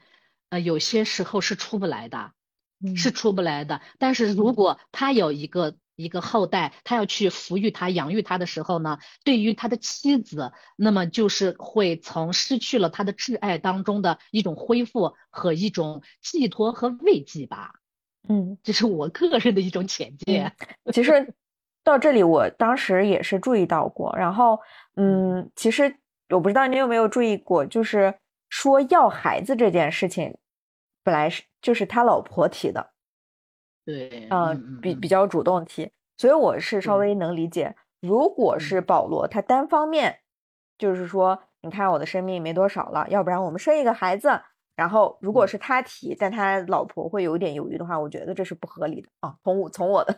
[0.51, 2.33] 呃，有些时候是出不来的，
[2.97, 3.81] 是出不来的。
[3.99, 17.75] 但是如果他有一个一个后代，他要去抚育他、养育他的时候呢，对于他的妻子，那么就是会从失去了他的挚爱当中的一种恢复和一种寄托和慰藉吧。
[18.29, 20.55] 嗯，这是我个人的一种浅见。
[20.93, 21.35] 其实
[21.85, 24.17] 到这里，我当时也是注意到过。
[24.17, 24.59] 然后，
[24.97, 25.97] 嗯，其实
[26.31, 28.15] 我不知道你有没有注意过，就是。
[28.53, 30.37] 说要孩子这件事情，
[31.03, 32.93] 本来是就是他老婆提的，
[33.83, 37.75] 对，嗯，比比较主动提，所以我是稍微能理解。
[38.03, 40.21] 如果是保罗他单方面，
[40.77, 44.29] 就是说，你看我的生命没多少了，要不然我们生一个孩子。
[44.77, 49.35] 然后如果是他提，但他老婆会有一点犹豫的话，我觉得这是不合理的啊。
[49.43, 50.15] 从我从我的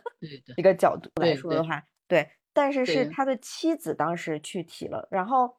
[0.57, 5.55] 一个角度来说的话，对，但是是他的妻子当时去提了，然后。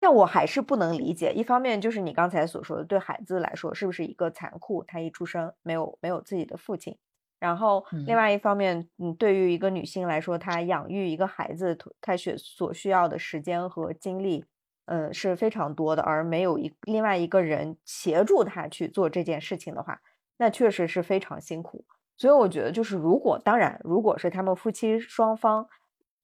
[0.00, 4.84] 但我还是不能理解，一方面就是你刚才所说的，对孩子来说是不是一个残酷？
[4.84, 6.96] 他一出生没有没有自己的父亲，
[7.38, 14.44] 然后另外一方面，嗯，对于一个女性来说，她养育一个孩子，她需所需要的时间和精力，
[14.86, 20.00] 嗯，是非常多的，而没有一另外一个人协助她去做这件事情的话，
[20.36, 21.84] 那确实是非常辛苦。
[22.16, 25.68] 所以我觉得，就是如果当然，如果是他们夫妻双方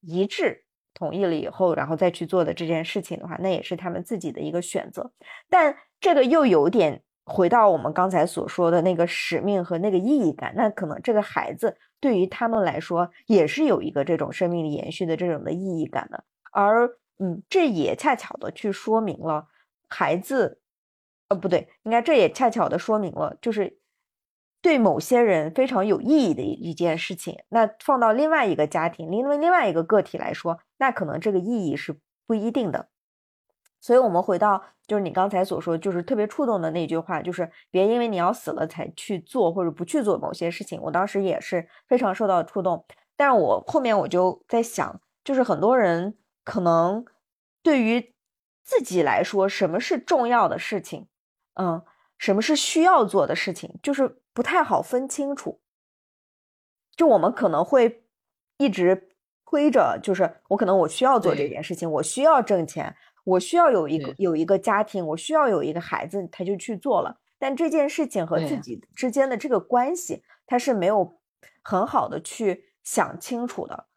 [0.01, 0.64] 一致。
[0.95, 5.11] 同意了以后，然后再去做的这件事情的话，那也是他们自己的一个选择。
[5.47, 10.53] 但这个又有点回到我们刚才所说的那个使命和那个意义感。
[10.55, 16.23] 那可能这个孩子对于他们来说也是有一个这种生命延续的这种的意义感的。
[16.51, 19.47] 而嗯，这也恰巧的去说明了
[19.89, 20.59] 孩子，
[21.27, 23.77] 呃，不对，应该这也恰巧的说明了就是。
[24.65, 32.89] 对某些人非常有意义的一件事情，那放到另外一个家庭，因为另外一个个体来说，那可能这个意义是不一定的。
[33.79, 40.81] 所以，我们回到就是你刚才所说，就是特别触动的那句话，就是别因为你要死了才去做或者不去做某些事情。
[40.81, 42.83] 我当时也是非常受到触动，
[43.15, 47.05] 但是我后面我就在想，就是很多人可能
[47.61, 48.15] 对于
[48.63, 51.05] 自己来说，什么是重要的事情，
[51.53, 51.83] 嗯，
[52.17, 54.23] 什么是需要做的事情，就是。
[54.35, 55.61] 不太好分清楚，
[56.97, 58.03] 就我们可能会
[58.57, 59.09] 一直
[59.45, 62.93] 推着，就是我可能我需要做这件事情，我需要挣钱，
[63.23, 67.21] 我需要有一个有一个家庭，我需要有一个孩子，他就去做了。
[67.39, 71.21] 但这件事情和自己之间的这个关系，他是没有
[71.63, 73.87] 很好的去想清楚的。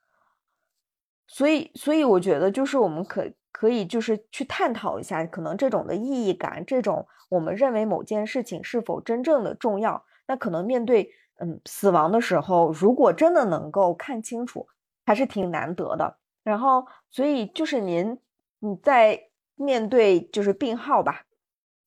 [1.27, 10.05] 所以，所以我觉得就是我们可可以就是去探讨一下，可能这种的意义感，这种我们认为某件事情是否真正的重要。
[10.29, 14.69] 那可能面对嗯死亡的时候，如果真的能够看清楚，
[15.05, 16.19] 还是挺难得的。
[16.45, 18.17] 然后，所以就是您
[18.61, 19.21] 你在
[19.57, 21.25] 面对就是病号吧，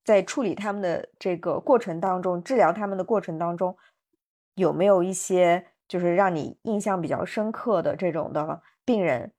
[0.03, 3.77] 在处理他们的这个过程当中，治疗他们的过程当中，
[4.55, 9.31] 有没有一些就是让你印象比较深刻的这种的病人？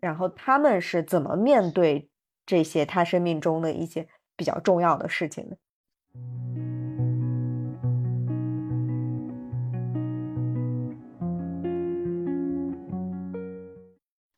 [0.00, 2.08] 然后他们是怎么面对
[2.46, 6.67] 这些他生命中的一些比较重要的事情的？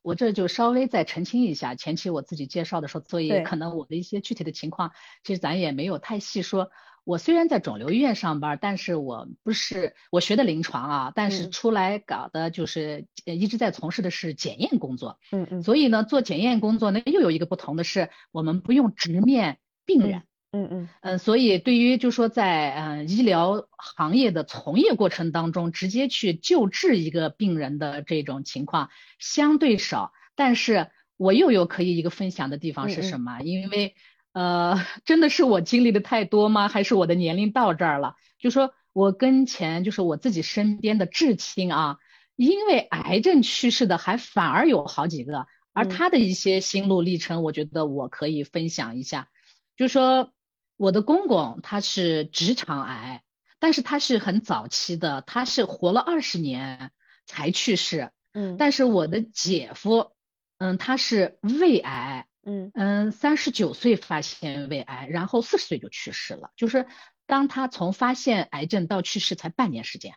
[0.01, 4.91] 我这就稍微再澄清一下，前期我自己介绍的时候，所以可能我的一些具体的情况，
[5.23, 6.69] 其实咱也没有太细说。
[7.03, 15.17] 我虽然在肿瘤医院上班，但是我不是我学的临床啊，但是出来搞的就是一直在从事的是检验工作。
[15.31, 15.63] 嗯嗯。
[15.63, 20.19] 所以呢，做检验工作呢，又有一个不同的是，我们不用直面病人。
[20.19, 33.39] 嗯嗯嗯嗯，所以对于就说在嗯医疗行业的从业过程当中，直接去救治一个病人的这种情况相对少，但是我又有可以一个分享的地方是什么？
[33.41, 33.95] 因为
[34.33, 36.67] 呃， 真的是我经历的太多吗？
[36.67, 38.15] 还是我的年龄到这儿了？
[38.37, 41.97] 就说我跟前就是我自己身边的至亲啊，
[42.35, 49.29] 因为癌症去世的还反而有好几个，而他的一些心路历程，我觉得我可以分享一下，
[49.77, 50.33] 就说。
[50.81, 53.21] 我的公公他是直肠癌，
[53.59, 56.89] 但是他是很早期的，他是活了二十年
[57.27, 58.11] 才去世。
[58.33, 60.13] 嗯，但是我的姐夫，
[60.57, 66.87] 嗯，他是胃癌，嗯嗯，三十九岁发现胃癌，然后四十岁就去世了，就是
[67.27, 70.15] 当他从发现癌症到去世才半年时间。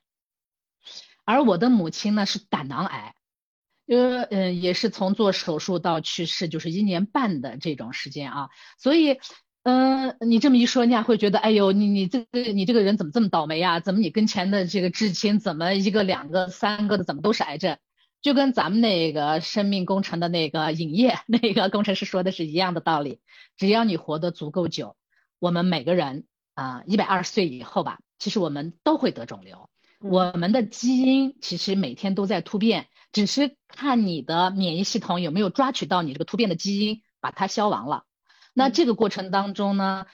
[1.26, 3.14] 而我的母亲呢是胆囊癌，
[3.86, 8.48] 呃嗯，也是从做手术到去世就是一年半的这种时间啊，
[8.78, 9.20] 所以。
[9.64, 13.80] 嗯，你这么一说，人家会觉得，哎呦，你你这个你这个人怎么这么倒霉呀？
[13.80, 17.78] 怎么你跟前的这个至亲怎么一个两个三个的怎么都是癌症？
[18.20, 23.20] 就跟咱们那个生命工程的那个影业 那个工程师说的是一样的道理。
[23.56, 24.96] 只要你活得足够久，
[25.38, 26.24] 我们每个人
[26.54, 29.70] 啊，一百二十岁以后吧，其实我们都会得肿瘤。
[30.00, 38.04] 我们的基因其实每天都在突变，只是看你的免疫系统有没有抓取到你这个突变的基因，把它消亡了。
[38.54, 40.06] 那这个过程当中呢，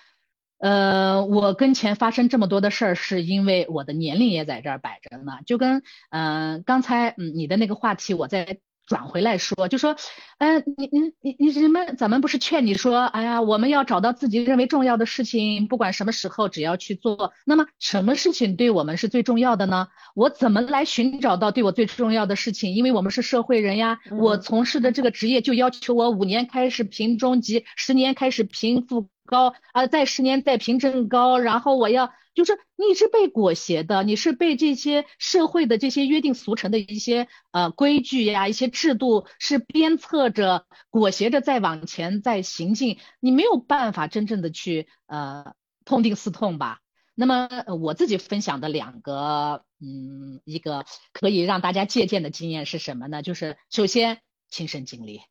[0.59, 5.39] 呃，我跟前发生这么多的事儿，是因为我的年龄也在这儿摆着呢。
[5.47, 8.59] 就跟嗯刚才嗯你的那个话题，我再
[8.91, 9.95] 转回来说，就说，
[10.39, 17.33] 嗯，你你你你人们咱们不是劝你说，哎呀，我们要找到自己认为重要的事情，不管什么时候只要去做。
[17.47, 19.87] 那么什么事情对我们是最重要的呢？
[20.17, 22.75] 我怎么来寻找到对我最重要的事情？
[22.75, 45.55] 因为我们是社会人呀，我从事的这个职业就要求我五年开始评中级，十年开始评副高，啊，再十年再评正高，然后我要就是你是被裹挟的，你是被这些社会的这些约定俗成的一些呃规矩呀、一些制度是鞭策着、裹挟着再往前再行进，你没有办法真正的去呃
[45.85, 46.81] 痛定思痛吧。
[47.15, 47.49] 那么
[47.81, 49.65] 我自己分享的两个。
[49.83, 53.23] 嗯，一个可以让大家借鉴的经验是什么呢？
[53.23, 54.21] 就是首先
[54.51, 55.23] 亲身经历，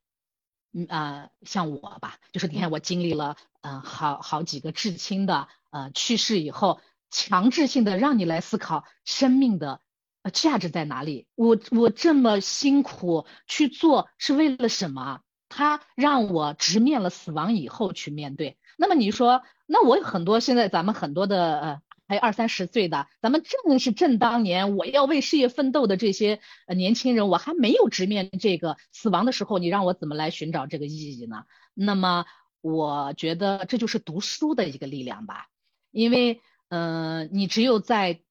[0.72, 9.80] 嗯啊，像我吧，就是你看我经历了，嗯，好好几个至亲的呃去世以后，强制性的让你来思考生命的
[10.22, 11.26] 呃，价值在哪里？
[11.34, 15.20] 我我这么辛苦去做是为了什么？
[15.48, 18.56] 他让我直面了死亡以后去面对。
[18.76, 31.44] 那么你说，那我有很多现在咱们很多的呃，还有二三十岁的，咱们正是正当年我要为事业奋斗的这些呃年轻人，我还没有直面这个死亡的时候，你让我怎么来寻找这个意义呢？
[31.72, 32.24] 那么
[32.62, 35.46] 我觉得这就是读书的一个力量吧，
[35.92, 38.22] 因为呃，你只有在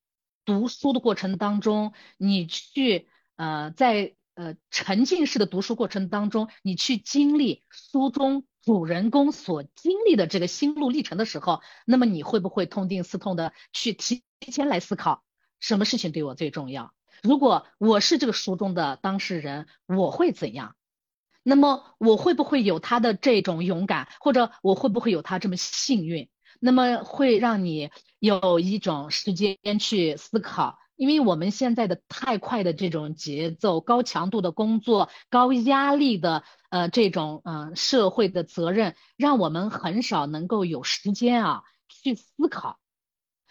[0.44, 3.08] 读书的过程当中，你去
[3.38, 15.24] 呃在呃沉浸式的读书过程当中，你去经历书中主人公所经历的这个心路历程的时候，那么你会不会痛定思痛的去提前来思考，
[15.59, 16.93] 什么事情对我最重要？
[17.24, 20.76] 如果我是这个书中的当事人，我会怎样？
[21.41, 26.30] 那么我会不会有他的这种勇敢，或者我会不会有他这么幸运？
[26.59, 27.89] 那么会让你
[28.20, 42.80] 有一种时间去思考，因为我们现在的太快的这种节奏、高强度的工作、高压力的呃这种嗯社会的责任，让我们很少能够有时间啊去思考。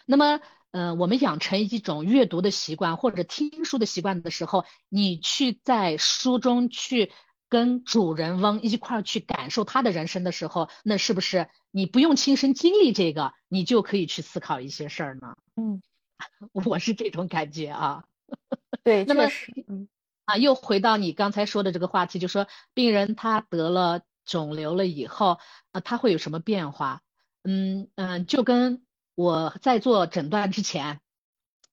[0.05, 7.11] 那么呃，我们养成一种阅读的习惯或者听书的习惯的时候，你去在书中去。
[7.51, 15.35] 跟主人翁一块儿去感受他的人生的时候，那是不是你不用亲身经历这个，你就可以去思考一些事儿呢？
[15.55, 15.81] 嗯，
[16.53, 18.03] 我是这种感觉啊。
[18.83, 19.29] 对，那么
[19.67, 19.87] 嗯
[20.25, 25.39] 啊，又回到你刚才说的这个话题，就说病人他得了肿瘤了以后
[25.71, 27.01] 啊，他会有什么变化？
[27.43, 28.83] 嗯嗯，就跟
[29.15, 30.99] 我在做诊断之前，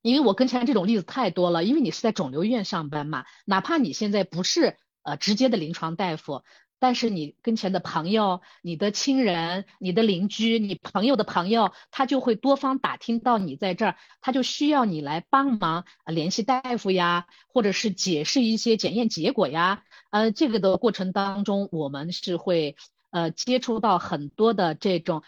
[0.02, 4.78] 因为我跟前这种例子太多了，因为你是在肿瘤医院上班嘛，哪怕你现在不是。
[5.08, 6.42] 呃，直接的临床大夫，
[6.78, 19.84] 但是你跟前的朋友、你的亲人、你的邻居、你朋友的朋友，他就会多方打听到你在这儿，他就需要你来帮忙联系大夫呀，或者是解释一些检验结果呀。
[20.10, 22.76] 呃，这个的过程当中，我们是会
[23.10, 25.22] 呃接触到很多的这种，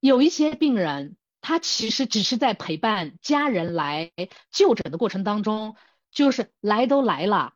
[0.00, 4.12] 有一些病人，他其实只是在陪伴家人来
[4.50, 5.76] 就诊的过程当中，
[6.12, 7.54] 就是来都来了。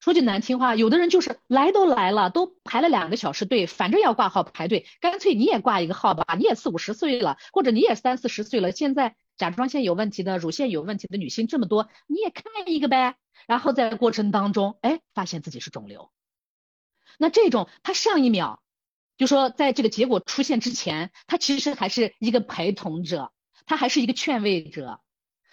[0.00, 6.34] 说句难听话，有的人就是来都来了，都排了两个小时队，反正要挂号排队，干脆你也挂一个号吧。
[6.38, 13.16] 你也四五十岁了，或者你也三四十岁了，现在甲状腺有问题的、乳腺有问题的女性这么多，你也看一个呗。
[13.46, 16.10] 然后在过程当中，哎，发现自己是肿瘤。
[17.18, 18.62] 那这种他上一秒
[19.18, 23.32] 就说，在这个结果出现之前，他其实还是一个陪同者，
[23.66, 25.02] 他还是一个劝慰者。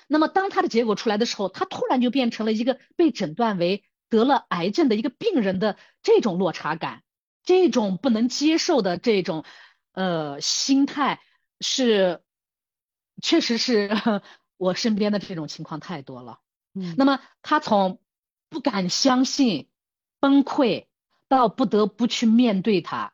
[0.07, 3.83] 那么当他的结果出来的时候，他突然就变成了一个被诊断为。
[4.09, 7.03] 得了癌症的一个病人的这种落差感，
[7.43, 9.43] 这种不能接受的这种
[9.93, 11.21] 呃心态，
[11.59, 12.21] 是
[13.21, 13.89] 确实是
[14.57, 16.39] 我身边的这种情况太多了。
[16.73, 17.99] 嗯，那么他从
[18.49, 19.69] 不敢相信、
[20.19, 20.85] 崩溃
[21.27, 23.13] 到不得不去面对他，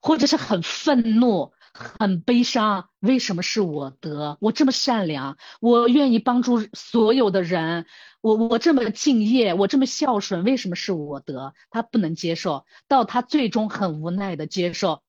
[0.00, 1.52] 或者是很愤怒。
[1.72, 4.36] 很悲伤，为什么是我得？
[4.40, 7.86] 我这么善良，我愿意帮助所有的人，
[8.20, 11.54] 我我这么敬业，我这么孝顺，为什么是我得？
[11.70, 15.02] 他不能接受，到他最终很无奈的接受，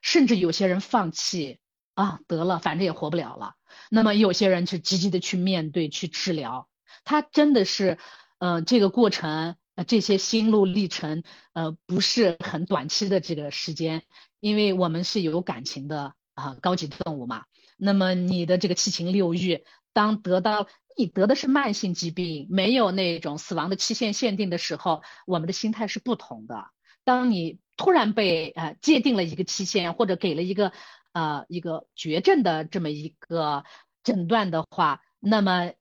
[0.00, 1.58] 甚至有些人放弃
[1.94, 3.54] 啊，得了，反正也活不了了。
[3.90, 6.68] 那么有些人是积极的去面对，去治疗。
[7.04, 7.98] 他真的是，
[8.38, 14.02] 呃，这个过程，呃，这些心路历程，呃，不是很短期的这个时间。
[14.44, 17.44] 因为我们是有感情的啊，高级动物嘛。
[17.78, 19.64] 那么你的这个七情六欲，
[19.94, 20.66] 当得到
[20.98, 26.66] 你得的是慢性疾病，没有那种死亡的期限限定的时候，我们的心态是不同的。
[27.04, 30.72] 当你突然被呃界定了一个期限，或者给了一个
[31.14, 33.64] 呃一个绝症的这么一个
[34.02, 35.72] 诊断的话，那么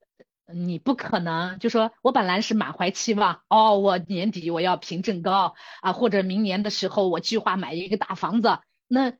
[0.51, 9.11] 你不可能就说我本来是满怀期望哦，我年底我要凭正高啊，或者明年的时候我计划买一个大房子，那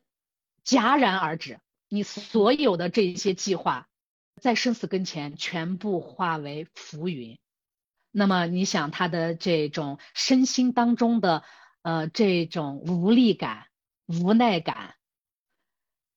[0.66, 3.88] 戛然而止，你所有的这些计划
[4.42, 7.40] 在生死跟前全部化为浮云。
[8.12, 11.44] 那么你想他的这种身心当中的
[11.82, 13.68] 呃这种无力感、
[14.06, 14.96] 无奈感。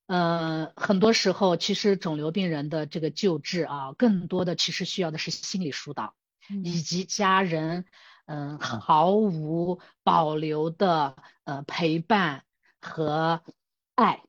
[0.06, 6.14] 呃，很多时候其实肿瘤病人的这个救治啊，更多的其实需要的是心理疏导，
[6.62, 7.84] 以及家人
[8.26, 12.44] 嗯毫无保留的呃陪伴
[12.80, 13.42] 和
[13.96, 14.22] 爱，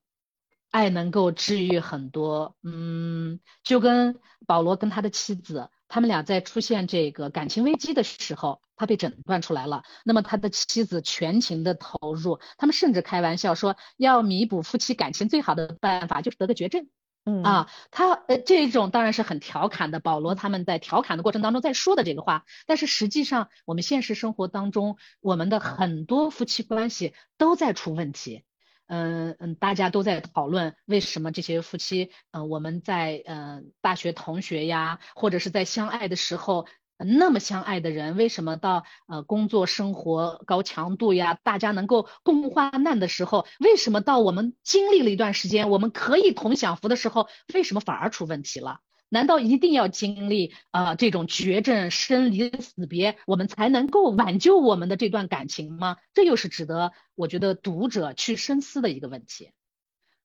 [0.71, 2.55] 爱能够治愈很多。
[2.63, 5.69] 嗯，就跟保罗跟他的妻子。
[5.87, 9.83] 他们俩在出现这个感情危机的时候，他被诊断出来了。
[10.03, 16.87] 那么他的妻子全情的投入，他们甚至开玩笑说，要弥补夫妻感情最好的办法就是得个绝症。
[17.29, 28.43] 嗯啊，他呃这种当然是很调侃的，保罗他们在调侃的过程当中在说的这个话，但是实际上我们现实生活当中，我们的很多夫妻关系都在出问题。
[28.87, 36.65] 嗯嗯，大家都在讨论为什么这些夫妻，嗯，我们在嗯大学同学呀，或者是在相爱的时候，
[36.97, 48.79] 那么相爱的人，为什么到呃工作生活高强度呀，大家能够共患难的时候，为什么到我们经历了一段时间，我们可以同享福的时候，为什么反而出问题了？
[49.09, 55.97] 难道一定要经历啊这种绝症、生离死别，我们才能够挽救我们的这段感情吗？
[56.13, 59.51] 这又是值得我觉得读者去深思的一个问题。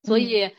[0.02, 0.50] 所以，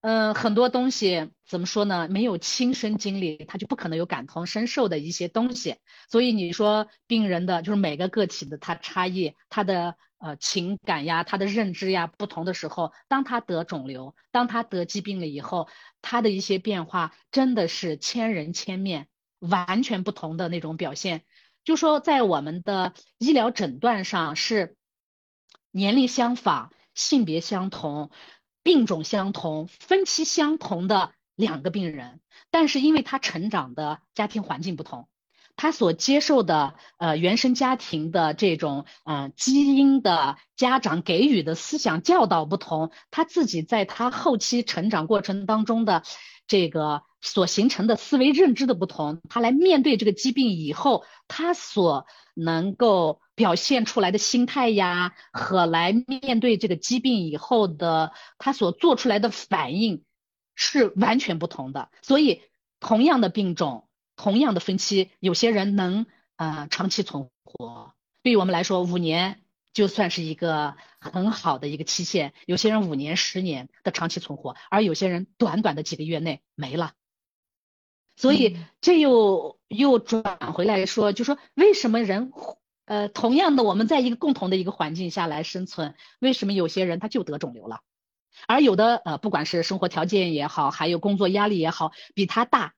[0.00, 2.08] 嗯，很多东西怎么说呢？
[2.08, 5.76] 没有亲身经历，他就不可能有感同身受的一些东西。
[6.08, 9.96] 所以你说病人的就是每个个体的他差异，他的。
[10.22, 15.68] 呃，情感呀，他的认知呀不同的时候，当他得肿瘤，当他得疾病了以后，
[16.00, 19.08] 他的一些变化真的是千人千面，
[19.40, 21.24] 完全不同的那种表现。
[21.64, 24.76] 就说在我们的医疗诊断上是
[25.72, 28.12] 年龄相仿、性别相同、
[28.62, 32.20] 病种相同、分期相同的两个病人，
[32.52, 35.08] 但是因为他成长的家庭环境不同。
[35.54, 46.02] 他所接受的呃原生家庭的这种嗯基因的家长给予的思想教导不同，他自己在他后期成长过程当中的
[46.48, 60.02] 这个所形成的思维认知的不同，他来面对这个疾病以后，他所能够表现出来的心态呀，和来面对这个疾病以后的他所做出来的反应
[60.56, 61.90] 是完全不同的。
[62.02, 62.42] 所以
[62.80, 63.86] 同样的病种。
[64.22, 66.06] 同样的分期，有些人能
[66.36, 67.92] 呃长期存活，
[68.22, 69.40] 对于我们来说，五年
[69.72, 72.32] 就算是一个很好的一个期限。
[72.46, 76.92] 有些人五年、十年的长期存活，而有些人短短的几个月内没了。
[78.14, 82.30] 所以这又又转回来说，就说为什么人
[82.84, 87.80] 呃同样的我们在一个共同的一个环境下来生存，为什么有些人他就得肿瘤了，
[88.46, 92.74] 而有的呃不管是生活条件也好，还有工作压力也好，比他大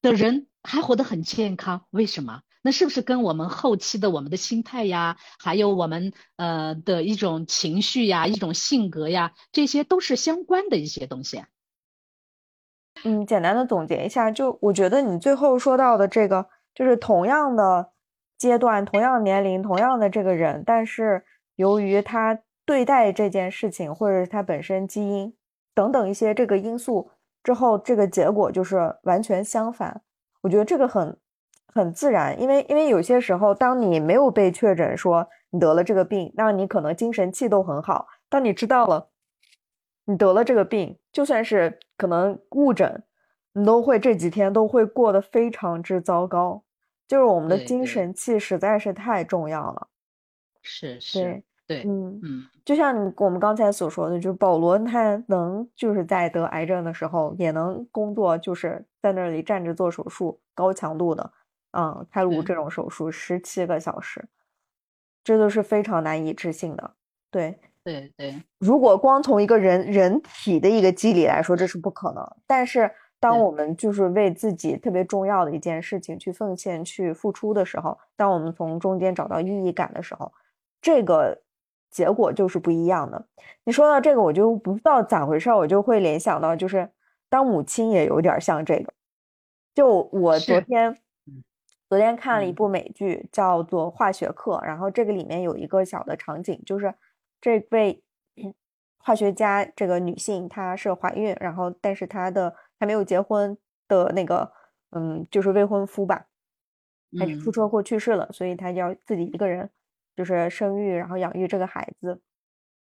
[0.00, 0.46] 的人。
[0.64, 2.40] 还活得很健康，为什么？
[2.62, 11.44] 那是不是跟我们后期的我们的心态呀，还有我们呃的一种情绪呀、一种性格呀，这些都是相关的一些东西？
[13.02, 17.90] 嗯，简单的总结一下，就我觉得你最后说到的这个，就是同样的
[18.38, 21.22] 阶段、同样年龄、同样的这个人，但是
[21.56, 25.34] 由于他对待这件事情，或者是他本身基因
[25.74, 27.10] 等等一些这个因素
[27.42, 30.00] 之后，这个结果就是完全相反。
[30.44, 31.16] 我觉得这个很
[31.68, 38.06] 很自然，因为因为有些时候，当你没有被确诊说你得了这个病，那你可能精神气都很好。
[38.28, 39.08] 当你知道了
[40.04, 43.02] 你得了这个病，就算是可能误诊，
[43.54, 46.62] 你都会这几天都会过得非常之糟糕。
[47.08, 49.88] 就是我们的精神气实在是太重要了。
[50.60, 51.42] 是是。
[51.66, 61.30] 对，嗯嗯，就像你我们刚才所说的，就是保罗他能就是在得癌症的时候也能工作，就是在那里站着做手术，高强度的，
[61.72, 64.26] 嗯，开颅这种手术十七个小时，
[65.22, 66.90] 这都是非常难以置信的。
[67.30, 72.26] 对，对对，如果光从一个人人体的一个机理来说，这是不可能。
[72.46, 72.90] 但是
[73.20, 80.32] 当我们就是为自己特别重要的一件事情去奉献、去付出的时候，当我们从中间找到意义感的时候，
[80.80, 81.42] 这个。
[81.90, 83.24] 结果就是不一样的。
[83.62, 86.90] 你说到这个，我就不知道咋回事，我就会联想到，就是
[87.34, 88.94] 当母亲也有点像这个。
[89.74, 90.96] 就我昨天，
[91.88, 96.94] 昨天看了一部美剧，叫做《化学课》，然后这个里面有一个小的场景，就是
[97.40, 98.00] 这位
[98.98, 103.58] 化学家这个女性她是怀孕，然后但是她的还没有结婚
[103.88, 104.52] 的那个，
[104.92, 106.26] 嗯，就是未婚夫吧，
[107.18, 109.68] 他出车祸去世了，所以她要自己一个人。
[110.16, 112.20] 就是生育，然后养育这个孩子，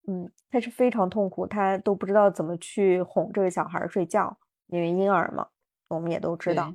[0.08, 4.38] 嗯，他是非常痛苦，他都不知道怎么去哄这个小孩睡觉，
[4.68, 5.48] 因为婴儿嘛，
[5.90, 6.74] 我们也都知道。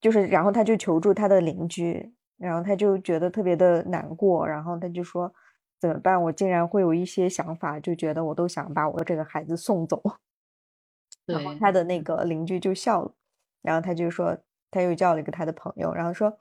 [0.00, 5.32] 就是，然后他就求助他的邻居，然后他就觉得特别的难过，然后他就说
[5.78, 6.20] 怎么办？
[6.22, 10.02] 我竟然会有一些想法，就觉得我都想把我的这个孩子送走。
[11.26, 13.14] 然后他的那个邻居就笑了，
[13.60, 14.36] 然后他就说，
[14.70, 16.38] 他又叫了一个他的朋友，然后说。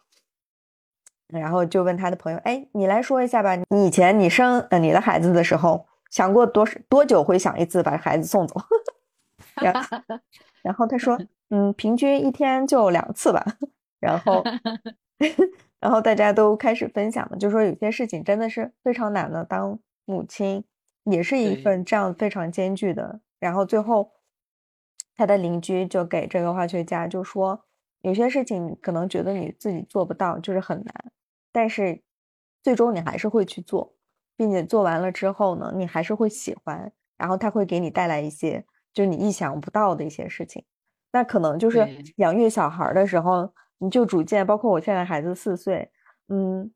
[1.32, 8.56] 然后就问他的朋友：“哎，你来说一下吧，你以前你生呃你的孩子的时候，想过多多久会想一次把孩子送走？”
[9.62, 9.98] 然后，
[10.64, 11.20] 然后他说
[11.50, 13.46] ：“嗯，平均一天就两次吧。”
[14.00, 14.44] 然后，
[15.80, 20.64] 然后大家都开始分享了，就说有些事情真的是非常难的，当母亲
[21.04, 23.20] 也是一份这样非常艰巨的。
[23.40, 24.12] 然后最后，
[25.16, 27.64] 他的邻居就给这个化学家就说，
[28.02, 31.12] 有些事情可能觉得你自己做不到，就是很难，
[31.52, 32.02] 但是
[32.64, 33.94] 最终你还是会去做，
[34.36, 40.64] 并且做完了之后呢，你还是会喜欢，然后它会给你带来一些就是你意想不到的一些事情。
[41.12, 41.88] 那可能就是
[42.18, 45.92] 养育小孩的时候，你就逐渐，包括我现在孩子四岁，
[46.28, 46.72] 嗯。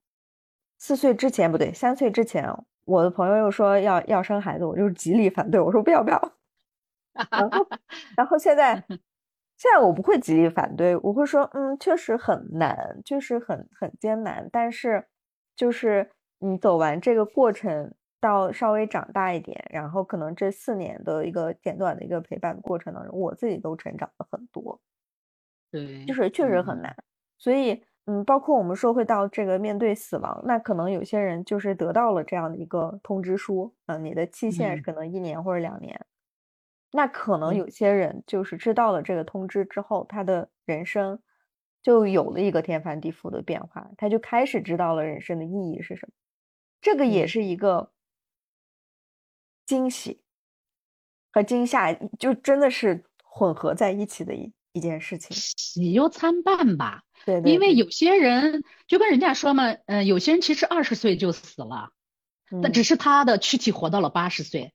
[0.78, 2.46] 四岁之前不对，三岁之前，
[2.84, 6.34] 我的朋友又说要要生孩子，我就是极力反对，我说不要不要。
[7.32, 7.68] 然后，
[8.18, 8.84] 然后现在，
[9.58, 15.06] 现在我不会极力反对，我会说，嗯，确实很难，确实很很艰难，但是
[15.56, 24.80] 就是你走完这个过程，到稍微长大一点，然后可能这四年的一个简短的一个陪伴的过程当中，我自己都成长了很多。
[25.72, 26.96] 对，就是确实很难，
[27.38, 27.84] 所以。
[28.08, 36.00] 嗯，包括我们说会到这个面对死亡，那可能有些人就是得到了这样的一个通知书，嗯，你的期限可能一年或者两年。
[36.96, 41.22] 那可能有些人就是知道了这个通知之后，他的人生
[41.84, 46.14] 就有了一个天翻地覆的变化，他就开始知道了人生的意义是什么。
[46.80, 47.92] 这个也是一个
[49.66, 50.22] 惊喜
[51.32, 57.02] 和惊吓，就真的是混合在一起的一一件事情，喜忧参半吧。
[57.26, 61.90] 对，因为有些人就跟人家说嘛，嗯，有些人其实二十岁就死了，
[62.62, 64.75] 但只是他的躯体活到了八十岁，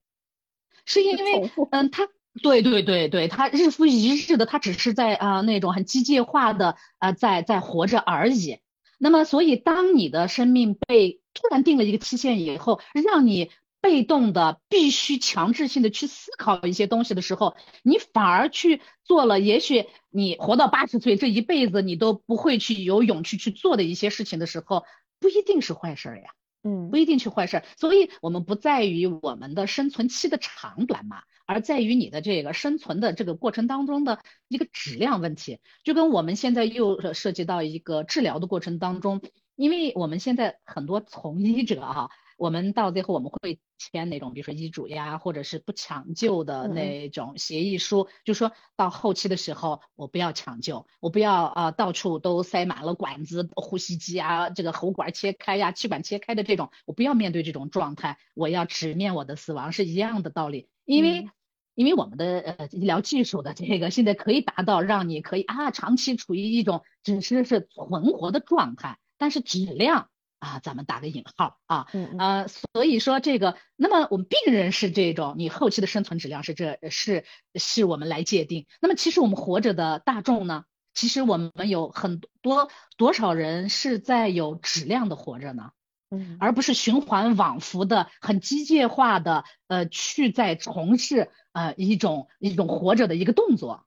[0.85, 2.09] 是因为嗯，他
[2.43, 8.59] 对对对对，他日复一日的，他只是在啊那种很机械化的啊在在活着而已。
[8.99, 13.51] 那么，所以当你的生命被突然定了一个期限以后，让你。
[13.83, 24.85] 被动的必须强制性的去思考一些东西的时候，你反而去做了，也许你活到八十岁这一辈子你都不会去有勇气去做的一些事情的时候，
[25.19, 26.31] 不一定是坏事呀，
[26.63, 27.63] 嗯，不一定是坏事。
[27.77, 35.61] 所以，我们不在于我们的生存期的长短嘛，而在于你的这个生存的这个过程当中的一个质量问题。
[35.85, 39.23] 就跟我们现在又涉及到一个治疗的过程当中，
[39.57, 42.11] 因为我们现在很多从医者啊。
[42.41, 60.71] 我们到最后我们会签那种，比如说医嘱呀，或者是不抢救的那种协议书，就说到后期的时候，我不要抢救，我不要啊到处都塞满了管子、呼吸机啊，这个喉管切开呀、气管切开的这种，我不要面对这种状态，我要直面我的死亡是一样的道理。
[60.87, 61.29] 因为
[61.75, 70.09] 因为我们的呃医疗技术的这个现在可以达到让你可以啊长期处于一种只是是存活的状态，但是质量。
[70.41, 71.87] 啊，咱们打个引号啊，
[72.19, 77.25] 呃，所以说这个，那么我们病人是这种，你后期的生存质量是这是
[77.55, 78.67] 是我们来界定。
[78.81, 80.65] 那么其实我们活着的大众呢，
[80.95, 85.73] 其实我们有很多多少人是在有质量的活着呢？
[86.11, 93.85] 嗯，而不是循环往复的、很机械化的呃去在从事呃一种一种活着的一个动作。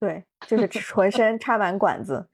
[0.00, 2.28] 对，就是 浑身插满管子。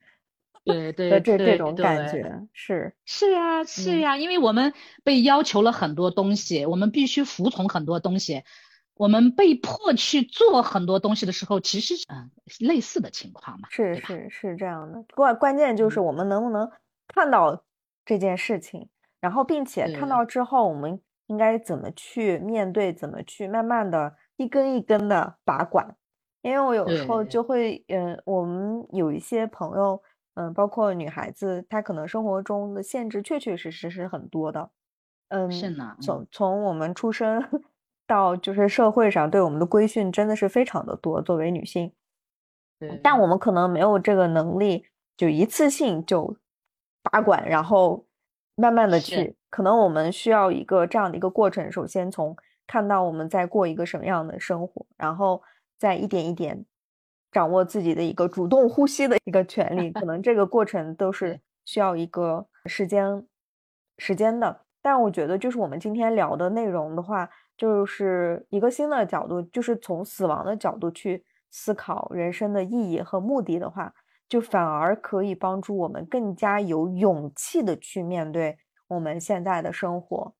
[0.65, 8.43] 对对这这种感觉是是呀是呀，因为我们被要求了很多东西，我们必须服从很多东西，
[8.95, 12.29] 我们被迫去做很多东西的时候，其实嗯
[12.59, 15.03] 类似的情况嘛，是是是这样的。
[15.15, 16.69] 关关键就是我们能不能
[17.07, 17.63] 看到
[18.05, 18.89] 这件事情，
[19.19, 25.95] 然后并且看到之后，我们应该怎么去面对，怎么去慢慢的一根一根的把管。
[26.41, 30.01] 因为我有时候就会嗯，我们有一些朋友。
[30.35, 34.69] 嗯，包括女孩子，她可能生活中的限制确确实实是很多的。
[35.29, 35.95] 嗯，是呢。
[36.01, 37.43] 从从我们出生
[38.07, 41.21] 到就是社会上对我们的规训真的是非常的多。
[41.21, 41.91] 作为女性，
[42.79, 44.85] 对，但我们可能没有这个能力，
[45.17, 46.35] 就一次性就
[47.03, 48.05] 拔管，然后
[48.55, 49.35] 慢慢的去。
[49.51, 51.71] 可能我们需要一个这样的一个过程。
[51.71, 52.35] 首先从
[52.67, 55.41] 看到我们在过一个什么样的生活，然后
[55.77, 56.65] 再一点一点。
[57.31, 63.25] 掌握自己的一个主动呼吸的一个权利，可 能这个过程都是需要一个时间
[63.97, 64.61] 时间的。
[64.81, 73.93] 但我觉得，就是我们今天聊的内容的话，就是一个新的角度，就是从死亡的角度去思考人生的意义和目的的话，
[74.29, 78.57] 就反而可以帮助我们更加有勇气的去面对
[78.87, 80.33] 我们现在的生活。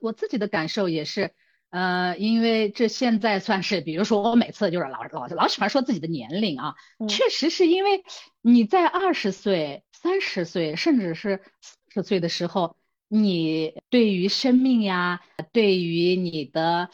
[0.00, 1.32] 我自己的感受也是，
[1.70, 6.74] 呃，因为这现在算是，比如说我每次就是老老老喜欢说自己的年龄啊，
[7.08, 8.04] 确实是因为
[8.40, 12.76] 你在二十岁、三十岁，甚至是四十岁的时候，
[13.08, 15.20] 你对于生命呀，
[15.52, 16.90] 对于你的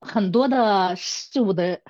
[0.00, 1.82] 很多的事物的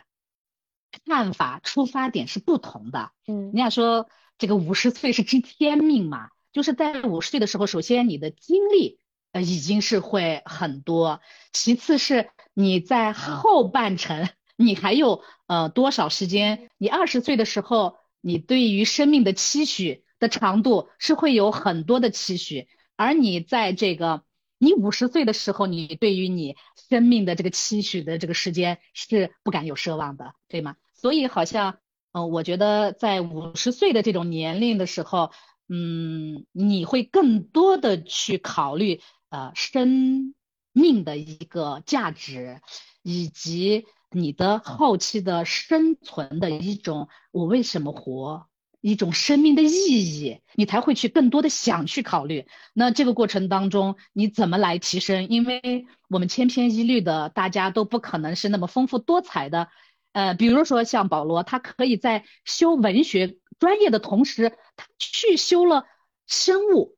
[1.04, 3.10] 看法、出发点是不同的。
[3.26, 4.08] 嗯，人家说
[4.38, 6.30] 这个五十岁是知天命嘛。
[6.52, 8.98] 就是在五十岁的时候，首先你的精力
[9.36, 11.20] 呃已经是会很多，
[11.52, 16.70] 其次是你在后半程你还有呃多少时间？
[16.78, 22.66] 你二十岁的时候，你对于生命的期许的长度是会有很多的期许，
[22.96, 24.22] 而你在这个
[24.56, 26.56] 你五十岁的时候，你对于你
[26.88, 30.76] 生命的这个期许的这个时间是不敢有奢望的，对吗？
[30.94, 31.76] 所以好像。
[32.12, 35.32] 嗯，我觉得在五十岁的这种年龄的时候，
[35.68, 40.34] 嗯，你会更多的去考虑呃生
[40.72, 42.60] 命的一个价值，
[43.02, 48.46] 以及你的后期的生存的一种我为什么活，
[48.80, 52.46] 一种生命的意义，你才会去更多的想去考虑。
[52.72, 55.28] 那这个过程当中，你怎么来提升？
[55.28, 59.68] 因为我们千篇一律的，大家都不可能是那么丰富多彩的。
[60.12, 65.84] 呃，比如说像保罗，他可以在修文学专业的同时，他去修了
[66.26, 66.95] 生物，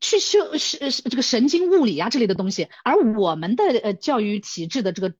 [0.00, 2.68] 去修是是这个神经物理啊之类的东西。
[2.84, 5.14] 而我们的呃教育体制的这个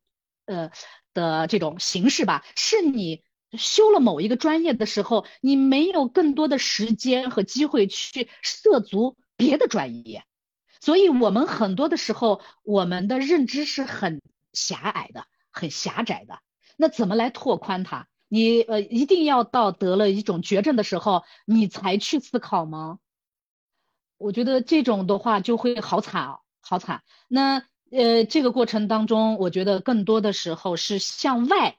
[0.47, 0.71] 呃
[1.15, 3.23] 的这种形式吧，是你
[3.57, 10.25] 修了某一个专业的时候，你没有更多的时间和机会去涉足别的专业，
[10.81, 14.21] 所以我们很多的时候，我们的认知是很
[14.53, 16.41] 狭隘的，很狭窄的。
[16.77, 18.07] 那怎么来拓宽它？
[18.29, 22.99] 你呃，一定要到得了一种绝症的时候，你才去思考吗？
[24.19, 27.03] 我觉得这种的话就会好惨，好惨。
[27.29, 31.79] 那呃，这个过程当中，我觉得更多的时候是向外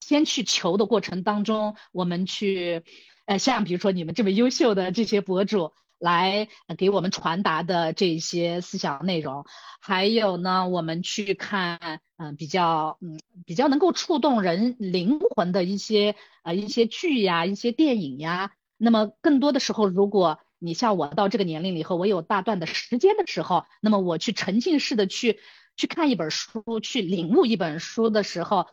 [0.00, 2.82] 先去求的过程当中，我们去，
[3.26, 5.72] 呃，像比如说你们这么优秀的这些博主。
[6.02, 9.44] 来给我们传达的这些思想内容，
[9.80, 18.50] 还有呢，我们去看，嗯，比较，嗯，比较能够触动人灵魂的一些，呃，一些剧呀，一些电影呀。
[18.78, 25.40] 那么更多的时候，如果你像我到这个年龄以后，我有大段的时间的时候，那么我去沉浸式的去
[25.76, 28.68] 去看一本书，去领悟一本书的时候，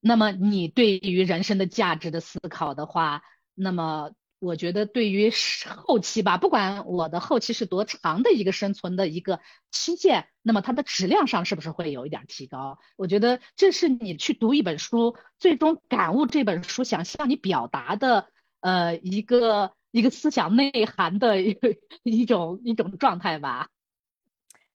[0.00, 3.22] 那么你对于人生的价值的思考的话，
[3.54, 4.12] 那么。
[4.40, 5.32] 我觉得对于
[5.84, 9.40] 后期吧，不管我的后期是多长的一个生存的一个
[9.72, 12.78] 期限，那么它的质量上是不是会有一点提高？
[12.94, 18.28] 我觉得这是你去读一本书，最终感悟这本书想向你表达的，
[18.60, 21.58] 呃，一个一个思想内涵的一
[22.02, 23.68] 一种一种状态吧。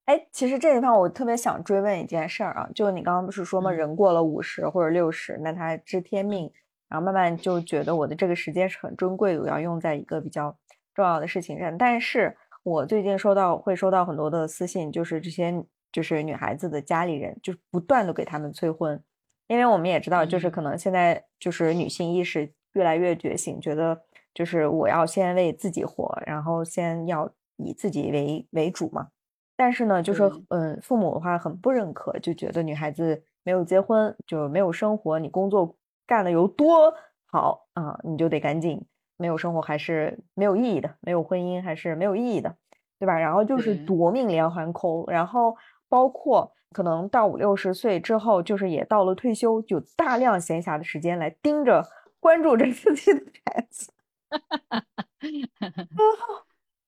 [0.05, 6.51] 哎，其实这地方我特别想追问一件事儿啊，就你刚刚不是说嘛，人过了五十或者六十，那他知天命。
[6.89, 10.55] 然后慢慢就觉得我的这个时间是很珍贵的，我要用在一个比较
[10.93, 11.75] 重要的事情上。
[11.75, 19.01] 但是我最近收到会收到很多的私信，就是这些就是女孩子的家里人，就不断的给他们催婚，
[19.47, 24.03] 因为我们也知道，就是可能现在就是女性意识越来越觉醒，觉得
[24.33, 29.07] 就是我要先为自己活，然后先要以自己为为主嘛。
[29.55, 35.75] 但是呢，就是嗯，父母的话很不认可，就觉得女孩子没有结婚就没有生活，你工作。
[36.05, 36.93] 干的有多
[37.27, 38.85] 好啊，你就得赶紧。
[39.15, 42.53] 没有生活还是没有意义的，没有婚姻还是没有意义的，
[42.99, 43.17] 对吧？
[43.17, 45.55] 然后就是夺命连环扣，然后
[45.87, 51.81] 包括可能到五六十岁之后，就是也到了退休，有大量闲暇的时间来盯着
[52.19, 53.92] 关注着自己的孩子。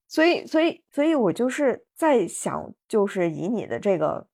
[0.08, 4.28] 所以，所以，所以我就是在想，就是以你的这个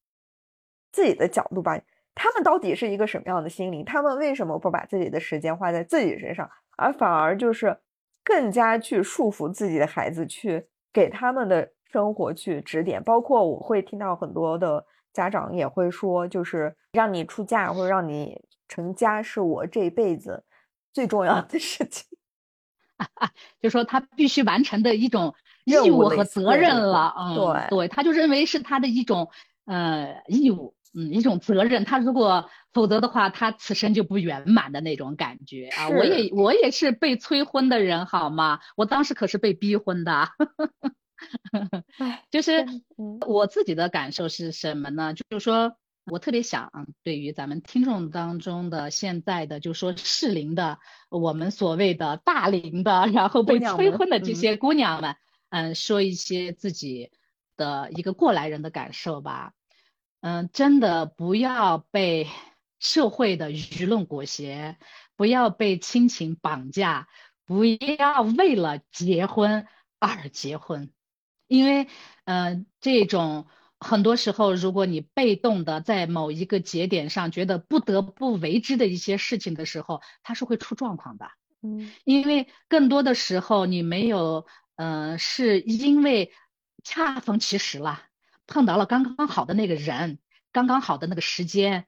[0.91, 1.79] 自己的角度吧。
[2.13, 3.85] 他们到底是一个什么样的心灵？
[3.85, 7.75] 他们为什么不把自己的时间花在自己身上，而反而就是
[8.23, 13.01] 更加去束缚自己的孩子，去给他们的生活去指点？
[13.01, 20.43] 包括我会听到很多的家长也会说，就是让你出嫁或者让你成家是我这辈子
[20.91, 22.05] 最重要的事情，
[23.61, 25.35] 就说他必须完成的一种
[25.65, 27.13] 义务和责任了。
[27.17, 29.29] 嗯，对对，他就认为是他的一种
[29.65, 30.75] 呃义务。
[30.93, 35.87] 嗯，一种责任，他如果否则的话，他此生就不圆满的那种感觉啊！
[35.87, 38.59] 我也我也是被催婚的人，好吗？
[38.75, 40.27] 我当时可是被逼婚的，
[42.29, 42.65] 就是
[43.25, 45.13] 我自己的感受是什么呢？
[45.13, 46.71] 就是说我特别想
[47.03, 50.79] 对于咱们听众当中的现在的，就说适龄的，
[51.09, 55.15] 我们所谓的大龄的，然后被催婚的这些姑娘们，
[55.49, 57.11] 嗯，说一些自己
[57.55, 59.53] 的一个过来人的感受吧。
[60.21, 62.27] 嗯，真的不要被
[62.79, 64.77] 社会的舆论裹挟，
[65.15, 67.07] 不要被亲情绑架，
[67.45, 69.67] 不要为了结婚
[69.99, 70.91] 而结婚，
[71.47, 71.87] 因为，
[72.25, 73.45] 嗯，这种
[73.81, 81.25] 很多时候，如果你被动的在某一个节点上觉得不得不为之的一些事情的时候，它是会出状况的。
[81.61, 84.47] 嗯，因为更多的时候你没有。
[84.77, 86.31] 嗯，是因为
[86.83, 88.01] 恰逢其时了，
[88.47, 90.17] 碰到了刚刚好的那个人，
[90.51, 91.85] 刚刚好的那个时间，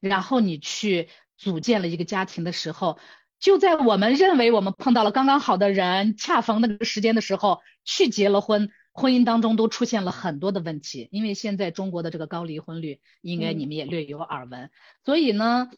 [0.00, 2.98] 然后你去组建了一个家庭的时候，
[3.40, 8.70] 就在我们认为我们碰到了刚刚好的人，恰逢那个时间的时候去结了婚，
[9.00, 11.08] 婚姻当中都出现了很多的问题。
[11.10, 14.70] 因为现在中国的这个高离婚率，应该你们也略有耳闻。
[15.04, 15.70] 所以呢，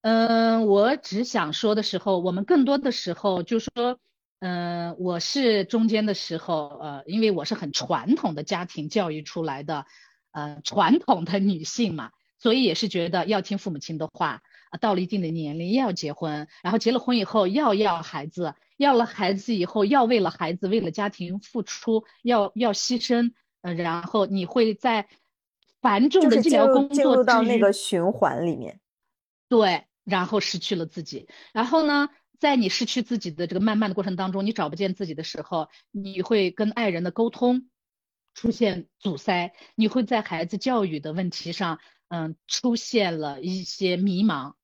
[0.00, 3.98] 嗯，我只想说的时候，我们更多的时候就说。
[4.44, 9.86] 嗯，我是中间的时候，呃，因为我是很传统的家庭教育出来的，
[10.32, 12.10] 呃，传统的女性嘛，
[12.40, 25.08] 所以也是觉得要听父母亲的话，啊，到了一定的年龄要结婚，然后结了婚以后要要孩子，要了孩子以后要为了孩子为了家庭付出，要要牺牲，呃，然后你会在
[25.80, 28.80] 繁重的治疗工作进入到那个循环里面，
[29.48, 32.10] 对，然后失去了自己，然后呢？
[32.42, 37.70] 在你失去自己的这个慢慢的过程当中，你找不见自己的时候，你会跟爱人的沟通
[38.34, 41.78] 出现阻塞，你会在孩子教育的问题上，
[42.08, 44.54] 嗯，出现了一些迷茫，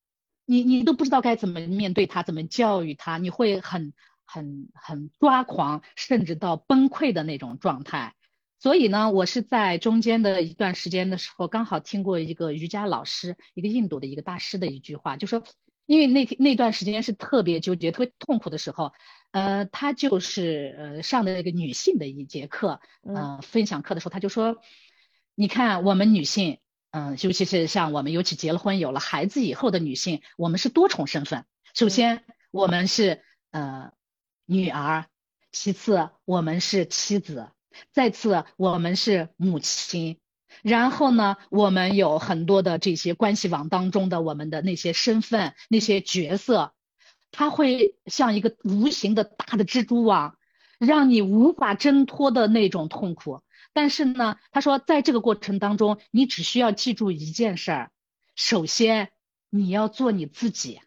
[0.45, 3.93] 你你都不知道该怎么面对他，怎么教育他，你会很
[4.29, 8.15] 很很抓狂，甚至到崩溃的那种状态。
[8.61, 15.43] 所以呢，我是在中间的一段时间的时候，刚好听过一个瑜伽老师，一个印度的一个大师的一句话，就说。
[15.87, 18.93] 因为那那段时间是特别纠结、特别痛苦的时候，
[19.31, 24.59] 呃，他就是呃上的那个女性的一节课，呃，分享课的时候，他就说，
[25.35, 26.59] 你看我们女性，
[26.91, 31.47] 嗯，尤其是像我们尤其结了婚、有了孩子以后的女性，我们是多重身份。
[31.73, 33.91] 首先，我们是呃
[34.51, 35.05] 女儿；
[35.53, 37.51] 其次，我们是妻子；
[37.93, 40.19] 再次，我们是母亲。
[40.63, 46.73] 然后呢，我们有很多的这些关系网当中的我们的那些身份、那些角色，
[47.31, 50.39] 它会像一个无形的大的蜘蛛网，
[50.79, 53.43] 让你无法挣脱的那种痛苦。
[53.75, 57.91] 但是呢，他说，在这个过程当中，你只需要记住一件事儿：
[58.35, 59.11] 首先，
[59.51, 60.81] 你要做你自己。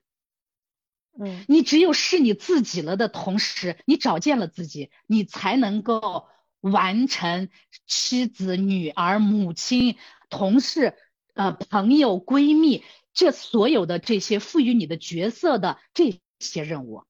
[1.20, 6.28] 嗯，你只有是你自己了的同时，你找见了自己，你才能够。
[6.62, 7.50] 完成
[7.88, 9.98] 妻子、女儿、母亲、
[10.30, 10.94] 同事、
[11.34, 12.84] 呃朋友、闺蜜，
[13.16, 17.04] 这所有的这些赋予你的角色的这些任务。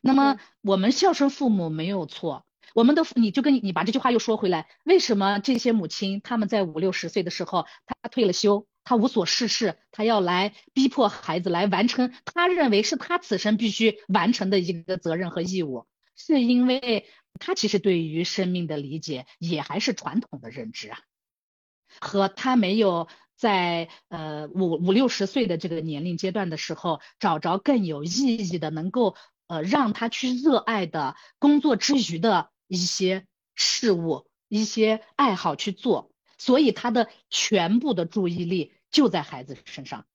[0.00, 2.44] 那么，我们孝顺父母没有错。
[2.74, 17.04] 我们的你就跟你你把这句话又说回来，为什么这些母亲他们在五六十岁的时候，她退了休，他无所事事，他要来逼迫孩子来完成他认为是他此生必须完成的一个责任和义务，是因为。
[17.38, 21.00] 他其实对于生命的理解也还是传统的认知啊，
[22.00, 29.16] 和他没有在呃五五六十岁的这个年龄阶段的时候找着更有意义的，能够
[29.48, 40.06] 呃让他去热爱的工作之余的一些事物、一些爱好去做，所以他的全部的注意力就在孩子身上。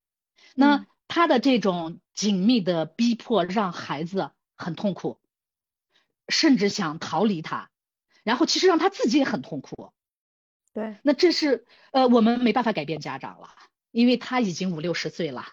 [0.55, 5.19] 那他的这种紧密的逼迫让孩子很痛苦。
[6.27, 7.69] 甚至想逃离他，
[8.23, 9.91] 然后其实让他自己也很痛苦。
[10.71, 13.49] 对，那这是呃我们没办法改变家长了，
[13.91, 15.43] 因为他已经五六十岁了，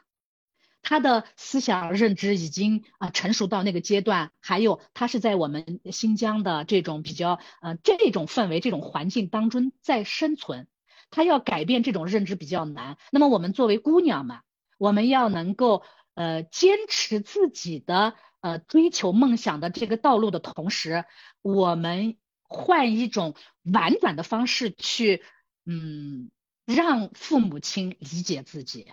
[0.81, 4.31] 他的思想认知已经啊成熟到那个阶段。
[4.39, 10.69] 还有他是在我们新疆的这种比较呃这种氛围、这种环境当中在生存，
[11.11, 12.97] 他要改变这种认知比较难。
[13.11, 14.39] 那么我们作为姑娘们，
[14.79, 15.83] 我们要能够
[16.15, 18.15] 呃坚持自己的。
[18.41, 21.05] 呃，追求梦想的这个道路的同时，
[21.43, 23.35] 我们换一种
[23.65, 25.25] 婉转的方式去，
[25.67, 26.31] 嗯，
[26.65, 28.87] 让父母亲理解自己，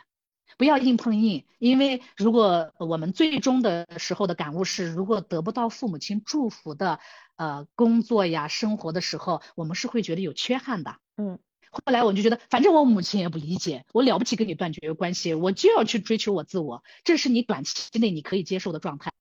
[0.58, 1.46] 不要硬碰硬。
[1.60, 7.00] 因为如果我们最终的时候的感悟是，如果得不到父母亲祝福的，
[7.36, 10.98] 呃，工作呀、生活的时候，我们是会觉得有缺憾的。
[11.18, 11.38] 嗯。
[11.86, 19.12] 后来我就觉得，反正我母亲也不理解，我了不起跟你断绝关系，我就要去追求我自我，这是你短期内你可以接受的状态。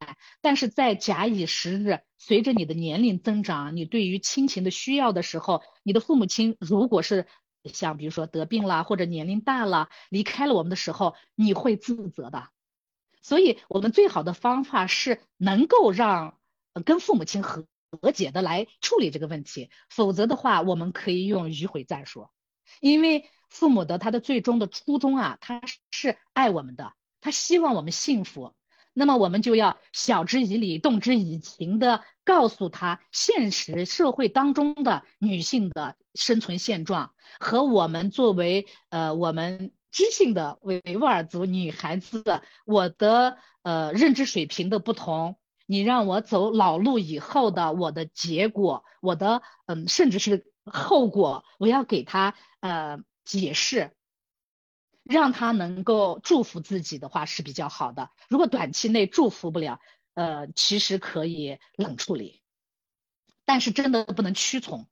[0.41, 7.27] 但是在假以时日，随着你的年龄增长，你对于亲情的需要的时候，你的父母亲如果是
[7.65, 12.49] 像比如说得病了或者年龄大了离开了我们的时候，你会自责的。
[13.21, 16.39] 所以我们最好的方法是能够让
[16.85, 17.67] 跟父母亲和
[18.01, 22.29] 和解的来处理这个问题，否则的话，我们可以用迂回战术。
[22.81, 25.61] 因为父母的他的最终的初衷啊，他
[25.91, 28.55] 是爱我们的，他希望我们幸福。
[28.97, 53.93] 那么我们就要晓之以理，动之以情的告诉他现实社会当中的女性的生存现状和我们作为呃我们知性的维吾尔族女孩子的我的呃认知水平的不同，你让我走老路以后的我的结果，我的嗯，甚至是后果，我要给他呃解释，
[55.03, 58.11] 让他能够祝福自己的话是比较好的。
[58.29, 59.81] 如果短期内祝福不了，
[60.15, 62.41] 呃，其实可以冷处理，
[63.45, 64.87] 但是真的不能屈从。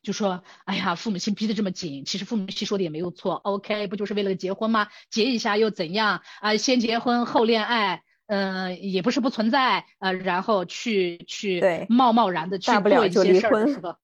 [0.00, 3.34] 就说，哎呀，父母亲逼得这么紧，其实父母亲说的也没有错。
[3.34, 4.88] OK，不就是为了结婚吗？
[5.10, 6.56] 结一下又怎样啊？
[6.56, 9.86] 先结婚后恋爱，嗯，也不是不存在。
[9.98, 13.96] 呃，然后去去贸贸然的去做一些事儿的时候，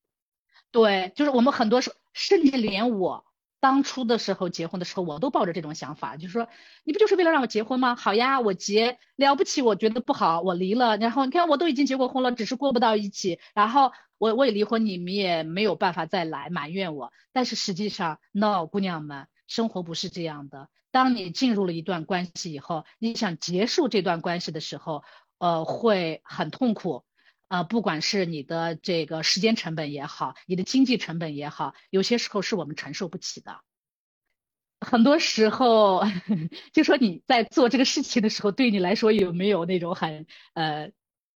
[0.75, 3.25] 对，就是我们很多时候，甚至连我
[3.61, 6.49] 当初的时候结婚的时候，我都抱着这种想法，就是说，
[6.83, 7.95] 你不就是为了让我结婚吗？
[7.95, 10.97] 好呀，我结了不起，我觉得不好，我离了。
[10.97, 13.93] 然后你看，我都已经结过婚了，只是过不到一起，然后。
[14.17, 17.13] 我我也离婚，你们也没有办法再来埋怨我。
[17.33, 20.69] 但是实际上，no，姑娘们，生活不是这样的。
[20.93, 25.03] 当你进入了一段关系以后，你想结束这段关系的时候，
[25.39, 27.05] 呃，会很痛苦，
[27.55, 33.61] 呃，不管是你的这个时间成本也好，你的经济成本也好，有些时候是我们承受不起的。
[34.81, 36.03] 很多时候，
[36.75, 40.91] 就说你在做这个事情的时候，对你来说有没有那种很呃？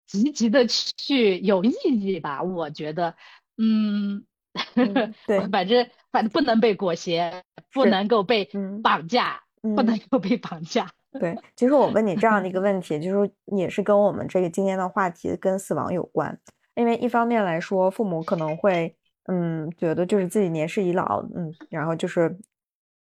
[0.08, 3.16] 积极的去有意义吧，我觉得，
[3.58, 4.24] 嗯，
[5.26, 7.44] 对，反正反正不能被裹挟，
[7.74, 8.48] 不能够被
[8.84, 10.92] 绑架，不能够被绑架。
[11.20, 16.38] 对，其实我问你这样的一个问题，就是也是跟我们这个今天的话题跟死亡有关。
[16.76, 18.96] 因为一方面来说，父母可能会，
[19.28, 22.38] 嗯，觉得就是自己年事已老，嗯，然后就是，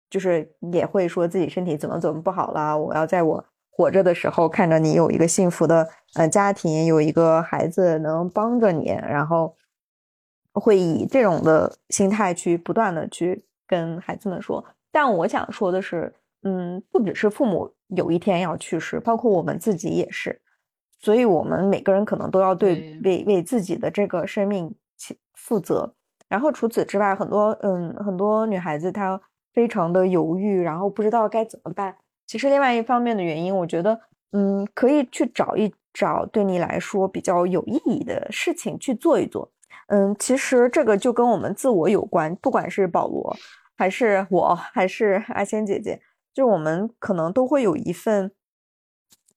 [0.10, 3.46] 就是也会说自己身体怎么怎么不好了，我要在我。
[3.70, 9.56] 活着的时候，看着你有一个幸福的呃家庭，有一个孩子能帮着你，然后
[10.52, 14.66] 会以这种的心态去不断的去跟孩子们说。
[14.92, 16.12] 但我想说的是，
[16.44, 20.42] 嗯，不只是父母有一天要去世，包括我们自己也是。
[21.00, 24.74] 所以，我们每个人可能都要对为为自己的这个生命
[25.36, 25.94] 负责。
[26.28, 29.20] 然后除此之外，很多嗯很多女孩子她
[29.54, 31.96] 非常的犹豫，然后不知道该怎么办。
[32.26, 34.00] 其实另外一方面的原因，我觉得，
[34.32, 39.50] 嗯，可以去找一找对你来说比较有意义的事情去做一做。
[39.88, 43.34] 嗯，其实这个就跟我们自我有关，不管是保罗，
[43.78, 46.02] 还是我，还是阿仙姐姐，
[46.38, 48.32] 就我们可能都会有一份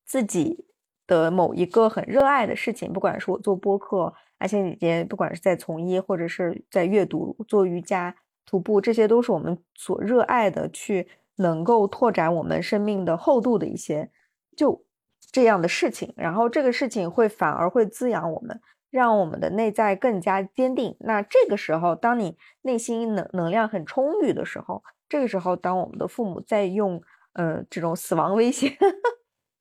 [0.05, 0.67] 自己
[1.07, 11.09] 的某一个很热爱的事情，不管是我做播客，阿仙姐姐，不管是在从医或者是在阅读、做瑜伽、徒步，这些都是我们所热爱的去。
[11.37, 14.11] 能够拓展我们生命的厚度的一些，
[14.55, 14.85] 就
[15.33, 20.95] 这样的事情，然后这个事情会反而会滋养我们，让我们的内在更加坚定。
[21.01, 27.03] 那这个时候，当你内心能能量很充裕的时候，这个时候，当我们的父母在用
[27.35, 28.75] 呃这种死亡威胁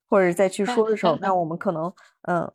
[0.07, 2.49] 或者再去说的时候，那我们可能嗯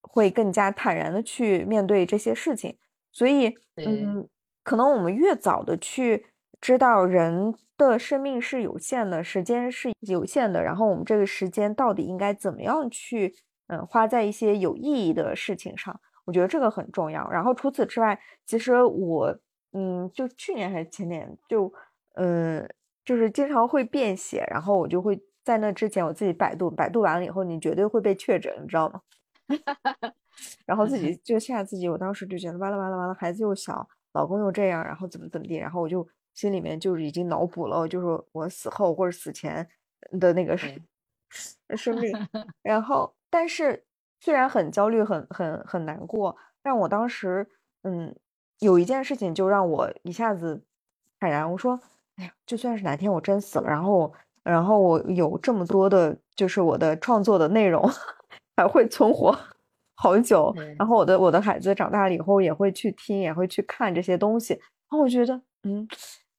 [0.00, 2.78] 会更加坦然的去面对这些事情。
[3.10, 4.28] 所以嗯，
[4.62, 6.26] 可能我们越早的去
[6.60, 7.52] 知道人。
[7.80, 13.34] 的生命是有限的，时间是有限的，然后我们这个时间到底应该怎么样去，
[13.68, 15.98] 嗯，花在一些有意义的事情上？
[16.26, 17.26] 我觉得这个很重要。
[17.30, 19.34] 然后除此之外，其实我，
[19.72, 21.72] 嗯，就去年还是前年，就，
[22.14, 22.68] 嗯，
[23.04, 29.00] 就是经常会便血，然后我就会在那之前我自己百度，百度完了以后，你绝对会被确诊，你知道吗？
[30.66, 36.06] 然后自己 就吓自己，我当时就觉得完了完了完了，孩子又小，老公又这样，然后怎么怎么地，然后我就。
[36.32, 39.68] 心里面就是已经脑补了，就是我死后或者死前
[40.20, 40.72] 的那个生
[41.76, 42.12] 生命。
[42.62, 43.84] 然后，但是
[44.20, 47.46] 虽然很焦虑、很很很难过，但我当时，
[47.82, 48.14] 嗯，
[48.60, 50.62] 有一件事情就让我一下子
[51.18, 51.50] 坦然。
[51.50, 51.78] 我说
[52.16, 57.88] ：“哎呀，就算是哪天我真死了，然后，然后我有这么多的，就是我的创作的内容
[58.56, 59.36] 还会存活
[59.96, 60.54] 好久。
[60.78, 64.54] 然后我的我的孩子长大了以后也会去听，也会去看这些东西。
[64.54, 65.86] 然后我觉得，嗯。”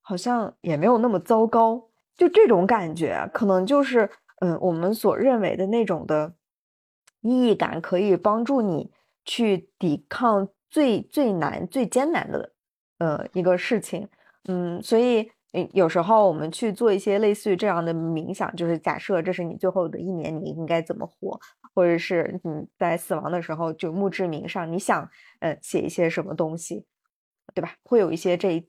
[0.03, 4.09] 好像也没有那么糟糕，就这种感觉，可能就是，
[4.41, 6.33] 嗯，我们所认为的那种的
[7.21, 8.91] 意义感，可以帮助你
[9.23, 12.51] 去抵抗最最难、最艰难的，
[12.97, 14.09] 呃，一个事情。
[14.49, 21.39] 嗯，所以，嗯有时候我们去做一些类似于这样的冥想，就是假设这是你最后的一年，你应该怎么活，
[21.73, 26.85] 或者是你在死亡的时候，就墓志铭上，你想，呃，写一些什么东西，
[27.53, 27.75] 对吧？
[27.83, 28.65] 会有一些这。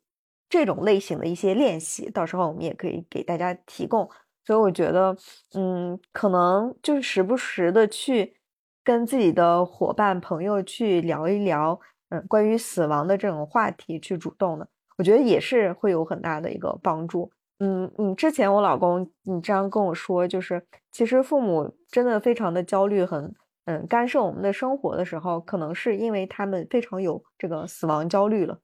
[0.48, 4.06] 这种类型的一些练习，到时候我们也可以给大家提供。
[4.44, 5.16] 所以我觉得，
[5.54, 8.36] 嗯，可能就是时不时的去
[8.84, 11.80] 跟自己的伙伴、朋友去聊一聊，
[12.10, 14.68] 嗯，关于死亡的这种话题，去主动的，
[14.98, 17.30] 我觉得也是会有很大的一个帮助。
[17.58, 23.32] 嗯嗯，之前我老公你这样跟我说，就是其实父母真的非常的焦虑，很
[23.66, 28.58] 嗯干涉我们的生活的时候，可能是因为他们非常有这个死亡焦虑了。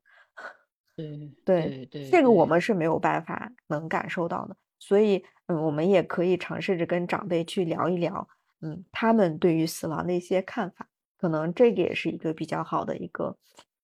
[0.97, 8.27] 对对对，这个我们是没有办法能感受到的，所以嗯，我们也可以尝试着跟长辈去聊一聊，
[8.63, 13.37] 嗯，他们对于死亡的一些看法，可能这个也是一个比较好的一个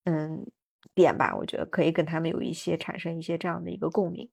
[0.04, 0.44] 嗯
[0.94, 4.28] 点吧，我觉得可以跟他们有一些产生一些这样的一个共鸣。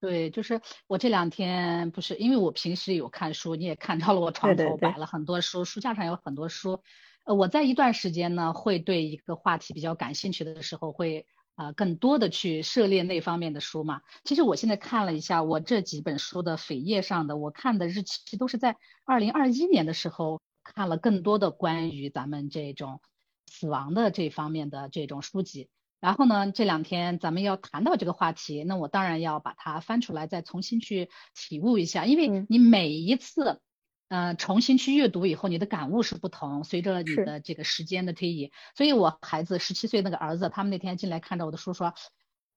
[0.00, 6.82] 对，就是我这两天不是因为我平时有看书，你也看到了，我床头摆了很多书，书架上有很多书。
[7.24, 11.24] 呃，我在一段时间呢，会对一个话题比较感兴趣的时候，会
[11.56, 14.02] 呃更多的去涉猎那方面的书嘛。
[14.24, 23.00] 其实我现在看了一下，我这几本书的扉页上的，我看的日期都是在二零二一年的时候看了更多的关于咱们这种
[23.46, 25.68] 死亡的这方面的这种书籍。
[26.00, 33.62] 然后呢，这两天咱们要谈到这个话题，那我当然要把它翻出来，再重新去体悟一下，因为嗯，你每一次，
[34.08, 38.52] 呃，重新去阅读以后，你的感悟是不同，随着你，的这个时间的推移。
[38.76, 41.94] 所以我孩子十七岁那个儿子，他们那天进来看着我的书说，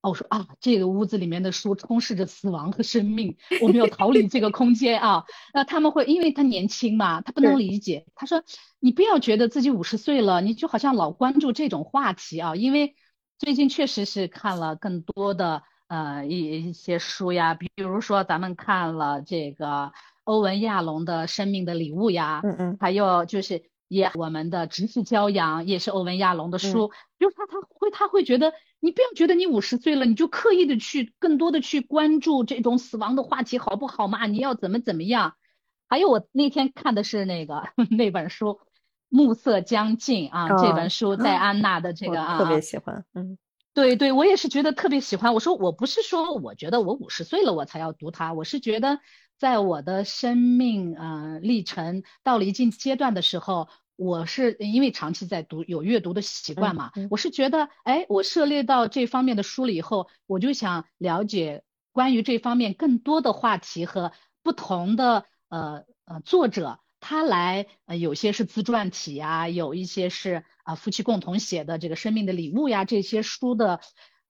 [0.02, 5.24] 哦，我说啊，这个屋子里面的书充斥着死亡和生命，我们要逃离这个空间啊。
[5.54, 8.06] 那他们会，因为他年轻嘛，他不能，理解。
[8.14, 8.44] 他说，
[8.80, 12.96] 你不要觉得自己五十岁了，你就好像老关注这种话题啊，因为
[13.40, 19.94] 最近确实是看了更多的呃一一些书呀，比如说咱们看了这个
[20.28, 34.26] 欧文亚龙的《生命的礼物》呀，嗯嗯还有就是也我们的《直视骄阳》也是欧文亚龙的嗯，书，就是他他会他会觉得你不要觉得你五十岁了，你就刻意的去更多的去关注这种死亡的话题，好不好嘛？
[34.28, 35.36] 你要怎么怎么样？
[35.88, 38.60] 还有我那天看的是那个 那本书。
[39.10, 43.38] 暮色将近啊，这啊本书戴啊，安娜的这个啊特别喜欢，嗯
[43.74, 45.34] 对对，我也是觉得特别喜欢。
[45.34, 49.00] 我说我不是说我觉得我五十岁了我才要读它，我是觉得
[49.38, 64.12] 在我的生命呃历程到了一定阶段的时候，我是因为长期在读有阅读的习惯嗯嘛，嗯我是觉得哎，我涉猎到这方面的书了以后，我就想了解关于这方面更多的话题和
[64.44, 66.80] 不同的呃呃作者。
[67.00, 73.80] 他来，呃，有些是自传体呀，有一些是啊、夫妻共同写的这个《生命的礼物》呀，这些书的，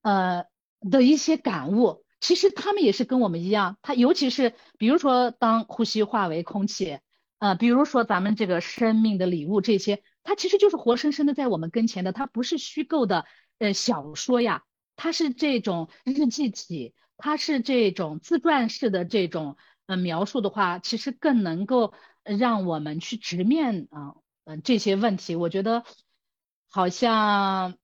[0.01, 0.43] 呃
[0.81, 2.03] 的一些感悟。
[2.19, 6.99] 其实他们也是跟我们一样，他尤其是比如说当呼吸化为空气，
[7.39, 13.25] 呃，比如说咱们这个生命的礼物这些，它其实就是活生生的在我们跟前的，它不是虚构的，
[13.59, 14.63] 呃，小说呀，
[14.95, 19.57] 它是这种日记体，它是这种自传式的这种。
[19.89, 21.93] 呃，描述的话，其实更能够
[22.25, 25.37] 让我们去直面啊，嗯、这些问题。
[25.37, 25.85] 我觉得
[26.69, 27.77] 好像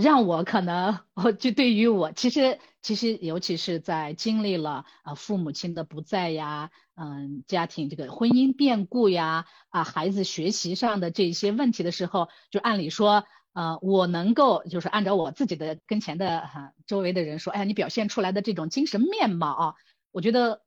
[0.00, 13.24] 让我可能，我就对于我，其实其实尤其是在经历了啊父母亲的不在呀，嗯，家庭这个婚姻变故呀，啊孩子学习上的这些问题的时候，就按理说。
[13.52, 19.74] 呃，我能够就是按照我自己的跟前的哈、周围的人说，哎呀，你表现出来的这种精神面貌啊，
[20.12, 20.62] 我觉得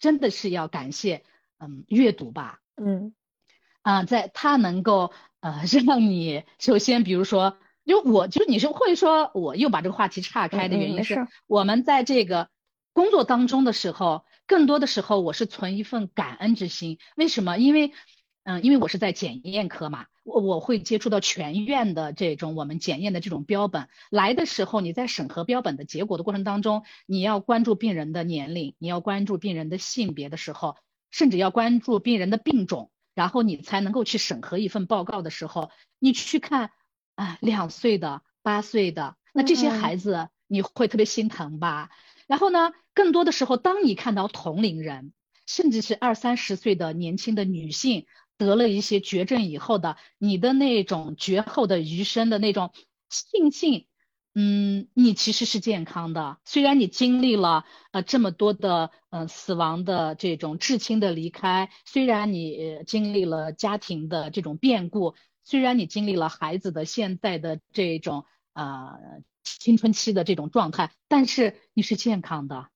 [0.00, 1.22] 真的是要感谢，
[1.60, 3.14] 嗯，阅读吧，嗯
[3.82, 12.48] 啊、在它能够呃 让你首先，比如说，因为我就是你是会说，我又把这个话题岔嗯开的嗯，原因是我们在这个
[12.92, 16.98] 工作当中的时候，更多的时候我是存一份感恩之心。
[17.14, 17.58] 为什么？
[17.58, 17.92] 因为
[18.42, 23.88] 嗯，因为我是在检验科嘛，我我会接触到全院的这种我们检验的这种标本。
[24.10, 30.76] 来的时候，你在审核标本的结果的过程当中，你要关注病人的年龄，你要关注病人的性别的时候，
[31.12, 35.70] 甚至要关注病人的病种，然后你才能够去审核一份报告的时候，
[36.00, 36.70] 你去看
[37.16, 41.90] 啊，两岁的、八岁的，那这些嗯孩子你会特别心疼吧？
[42.28, 45.12] 然后呢，更多的时候，当你看到同龄人，
[45.46, 48.06] 甚至是二三十岁的年轻的女性
[48.36, 52.72] 得了一些绝症以后的，你的那种绝后的余生的那种
[53.08, 53.86] 庆幸，
[54.34, 56.38] 嗯，你其实是健康的。
[56.44, 65.14] 虽然你经历了呃这么多的呃死亡的这种至亲的离开，虽然你呃经历了家庭的这种变故，
[65.46, 68.98] 虽然你经历了孩子的现在的这种呃
[69.44, 72.66] 青春期的这种状态，但是你是健康的。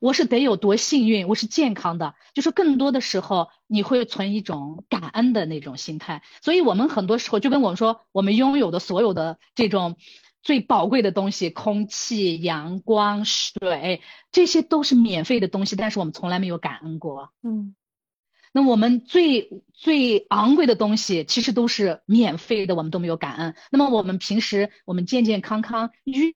[0.00, 9.96] 我是得有多幸运，我是健康的，就是更多的时候你会存一种感恩的那种心态，所以我们很多时候就跟我们说，我们拥有的所有的这种
[10.42, 14.00] 最宝贵的东西，空气、阳光、水，
[14.32, 17.34] 这些都是免费的东西，但是我们从来没有感恩过。
[17.42, 17.76] 嗯
[18.56, 23.56] 那我们最最昂贵的东西，其实都是免费的，我们都没有感恩。
[23.72, 26.32] 那么我们平时我们健健康康、运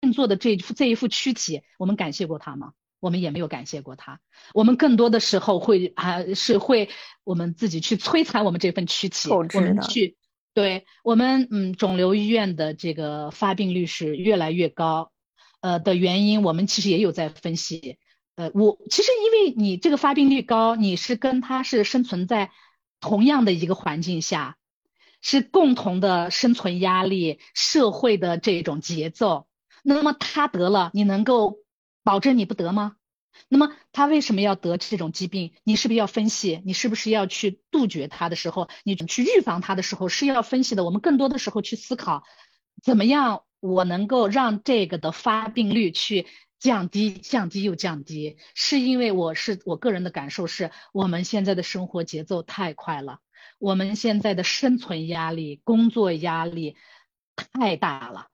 [0.00, 2.74] 运作的这这一副躯体，我们感谢过他吗？
[3.00, 4.20] 我们也没有感谢过他。
[4.54, 6.90] 我们更多的时候会啊，是会
[7.24, 10.16] 我们自己去摧残我们这份躯体，我们去。
[10.54, 15.10] 对我们，嗯，肿瘤医院的这个发病率是越来越高，
[15.60, 17.98] 呃的原因，我们其实也有在分析。
[18.38, 22.52] 呃，我其实因为你这个发病率高，你是跟他是生存在
[23.00, 24.56] 同样的一个环境下，
[25.20, 29.48] 是共同的生存压力、社会的这种节奏。
[29.82, 31.56] 那么他得了，你能够
[32.04, 32.94] 保证你不得吗？
[33.48, 35.52] 那么他为什么要得这种疾病？
[35.64, 36.62] 你是不是要分析？
[36.64, 40.84] 你是不是要去杜绝他的时候，你去预防他的时候是要分析的？
[40.84, 42.22] 我们更多的时候去思考，
[42.84, 46.28] 怎么样我能够让这个的发病率去
[46.58, 48.36] 降低，降低又降低？
[48.54, 53.20] 是因为我是我个人的感受是，我们现在的生活节奏太快了，
[53.58, 56.76] 我们现在的生存压力、工作压力
[57.36, 58.26] 太大了。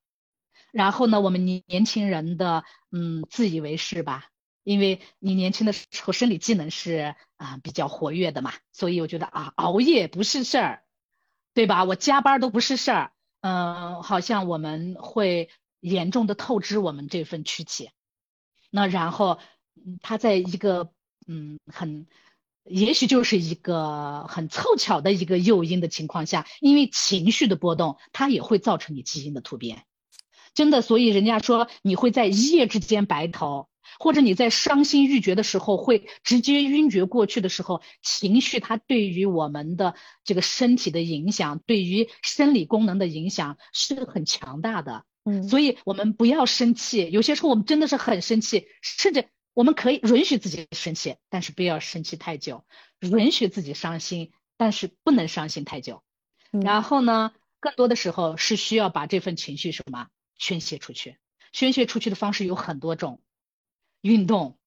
[0.72, 4.26] 然后呢，我们年年轻人的嗯自以为是吧？
[4.64, 10.82] 因为你年轻的时候生理机能是啊比较活跃的嘛，所以我觉得啊熬夜不是事儿，
[11.52, 11.84] 对吧？
[11.84, 17.90] 我加班都不是事儿，嗯，好像我们会严重的透支我们这份躯体。
[18.74, 19.38] 那然后
[19.76, 20.90] 嗯他在一个
[21.28, 22.08] 嗯很，
[22.64, 29.84] 也许就是一个很凑巧的一个诱因的情况下，因为情绪的波动，它也会造成你基因的突变。
[30.54, 33.68] 真的，所以人家说你会在一夜之间白头。
[34.00, 39.94] 或者你在伤心欲绝的时候，会直接晕厥过去的时候，情绪它对于我们的
[40.24, 45.04] 这个身体的影响，对于生理功能的影响是很强大的。
[45.24, 52.64] 嗯，所以我们不要生气，有些时候我们真的是很生气，甚至我们可以允许自己生气，但是不要生气太久；
[53.00, 56.02] 允许自己伤心，但是不能伤心太久。
[56.50, 61.18] 然后呢，更多的时候是需要把这份情绪什么宣泄出去，
[61.52, 63.20] 宣泄出去的方式有很多种。
[64.02, 64.58] 运动，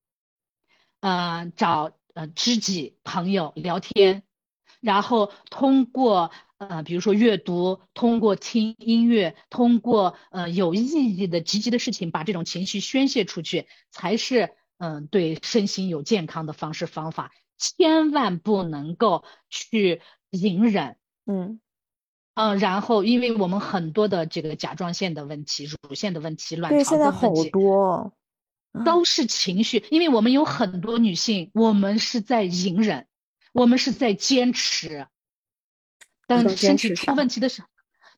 [0.99, 4.23] 呃，找呃知己朋友聊天，
[4.79, 10.85] 然后通过呃，比如说阅读，通过听音乐，通过呃有意
[11.15, 17.31] 义的积极的事情，把这种情绪宣泄出去，才是嗯对身心有健康的方式方法。
[17.57, 21.59] 千万不能够去隐忍，嗯
[22.35, 28.13] 嗯，然后因为我们很多的这个甲状腺的问题、乳腺的问题、卵巢的问题，现在好多。
[28.85, 33.07] 都是情绪，因为我们有很多女性，我们是在隐忍，
[33.51, 35.07] 我们是在坚持，
[36.27, 37.67] 等身体出问题的时候，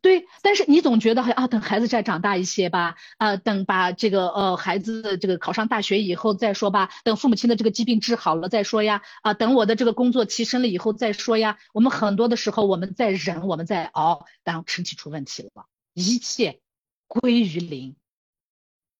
[0.02, 11.58] 对，但是你总觉得啊，等孩子再长大一些吧，啊，等把这个呃孩子这个考上大学以后再说吧，等父母亲的这个疾病治好了再说呀，啊，等我的这个工作提升了以后再说呀。
[11.74, 16.62] 我们很多的时候我们在忍，我们在熬，当身体出问题了，一切
[17.08, 17.96] 归于零。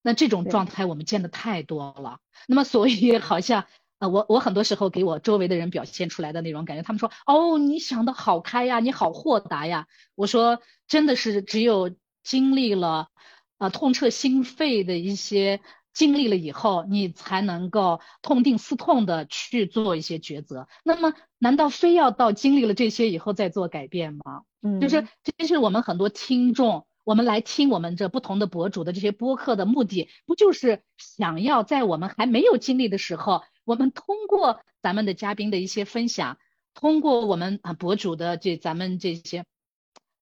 [0.02, 3.66] 那这种状态我们见的太多了，那么所以好像
[4.00, 9.88] 呃我我很多时候给我周围的人表现出来的那种感觉，他们说哦你想的好开呀，你好豁达呀。
[10.16, 11.92] 我说真的是只有
[12.24, 13.10] 经历了
[13.58, 15.62] 呃痛彻心扉的一些
[15.94, 20.68] 经历了以后，你才能够痛定思痛的去做一些抉择。
[20.84, 24.44] 那么难道非要到经历了这些以后再做改变吗？
[24.62, 26.86] 嗯，就是这是我们很多听众。
[27.06, 36.40] 我们来听我们这不同的博主的这些播客的目的，不就是想要在我们还没有经历的时候，我们通过咱们的嘉宾的一些分享，
[36.74, 39.46] 通过我们啊博主的这咱们这些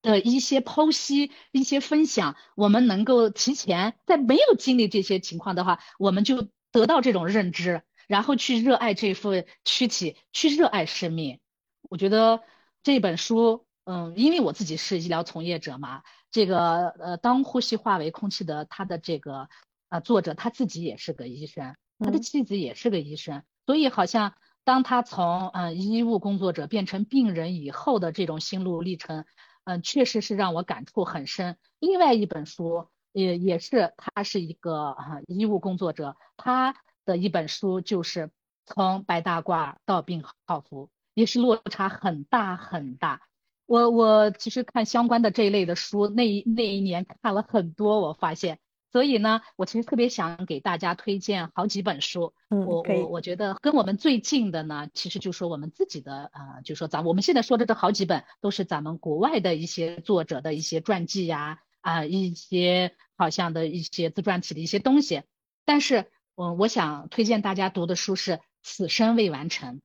[0.02, 9.32] 的一些剖析、一些分享，我们能够提前在没有经历这些情况的话，我们就得到这种认知，然后去热爱这副
[9.64, 11.40] 躯体，去热爱生命。
[11.84, 12.42] 我觉得
[12.84, 16.04] 这本书，嗯，因为我自己是医疗从业者嘛。
[16.32, 19.48] 这个呃，当呼吸化为空气的，他的这个
[19.88, 24.34] 啊作者他自己也是个医生，他的妻子也是个医生，所以好像
[24.64, 29.26] 当他从嗯医务工作者变成病人以后的这种心路历程，
[29.64, 31.58] 嗯，确实是让我感触很深。
[31.80, 36.76] 另外一本书也也是他是一个啊医务工作者，他
[37.06, 38.30] 的一本书就是
[38.66, 43.22] 从白大褂到病号服，也是落差很大很大。
[43.66, 48.60] 我我其实看相关的这一类的书，那一那一年看了很多，我发现，
[48.92, 52.34] 所以呢，我其实特别想给大家推荐好几本书。
[52.50, 65.24] 嗯，我我我觉得跟我们最近的呢，其实就说我们自己的啊，就说咱我们现在说的这好几本，都是咱们国外的一些作者的一些传记呀，啊，一些好像的一些自传体的一些东西。
[65.66, 66.06] 但是，
[66.36, 68.32] 嗯，我想推荐大家读的书是
[68.64, 69.76] 《此生未完成》。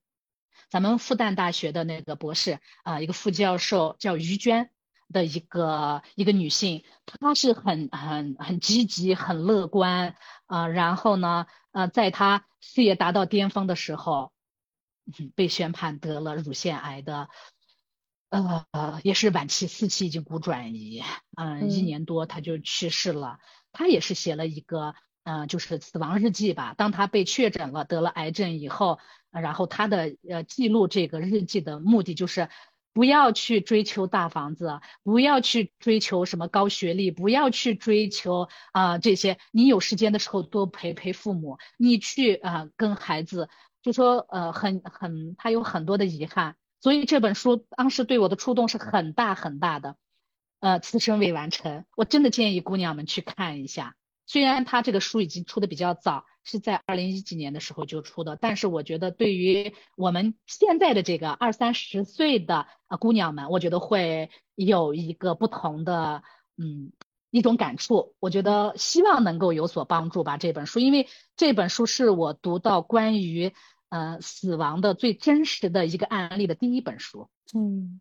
[0.70, 4.70] 咱们复旦大学的那个博士啊，一个副教授叫于娟，
[5.12, 10.16] 的一个一个女性，她是很很很积极、很乐观
[10.46, 10.66] 啊。
[10.66, 14.32] 然后呢，呃，在她事业达到巅峰的时候，
[15.36, 17.28] 被宣判得了乳腺癌的，
[18.30, 18.66] 呃，
[19.04, 21.02] 也是晚期四期已经骨转移，
[21.36, 23.38] 嗯，一年多她就去世了。
[23.70, 24.94] 她也是写了一个，
[25.24, 26.74] 嗯，就是死亡日记吧。
[26.76, 28.98] 当她被确诊了得了癌症以后，
[29.30, 32.48] 然后她的呃记录这个日记的目的就是。
[32.92, 39.38] 不要去追求大房子，不要去追求什么高学历，不要去追求啊这些。
[39.50, 43.48] 你有时间的时候多陪陪父母，你去啊跟孩子，
[43.82, 46.56] 就说呃很很，他有很多的遗憾。
[46.80, 49.96] 所以这本书当时对我的触动是很大很大的。
[50.60, 53.96] 呃，此生未完成，我真的建议姑娘们去看一下。
[54.32, 56.24] 虽然他这个书已经出的比较早。
[56.44, 66.24] 是在二零一几年的时候就出的，但是我觉得对于我们现在的这个二三十岁的呃姑娘们，我觉得会有一个不同的
[66.56, 66.90] 嗯
[67.30, 68.16] 一种感触。
[68.18, 71.06] 我觉得希望能够有所帮助吧这本书，因为
[71.36, 73.52] 这本书是我读到关于
[73.88, 77.28] 呃死亡的最真实的一个案例的第一本书。
[77.54, 78.00] 嗯，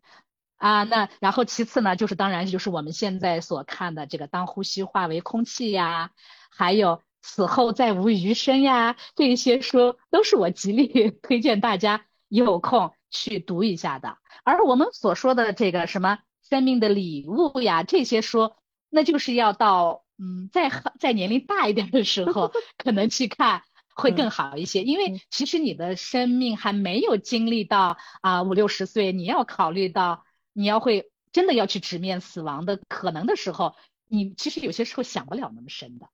[0.62, 6.12] 啊，那然后其次呢，就是当然就是我们现在所看的这个当呼吸化为空气呀，
[6.50, 7.02] 还有。
[7.24, 14.18] 死后再无余生呀，这些书都是我极力 推荐大家有空去读一下的。
[14.42, 16.18] 而我们所说的这个什么
[16.50, 18.54] 生命的礼物呀，这些书，
[18.90, 20.68] 那就是要到嗯，再
[20.98, 23.62] 再年龄大一点的时候，可能去看
[23.94, 24.82] 会更好一些。
[24.82, 33.74] 因为其实你的生命还没有经历到啊五六十岁，你要考虑到你要会真的要去直面死亡的可能的时候，
[34.08, 36.08] 你其实有些时候想不了那么深的。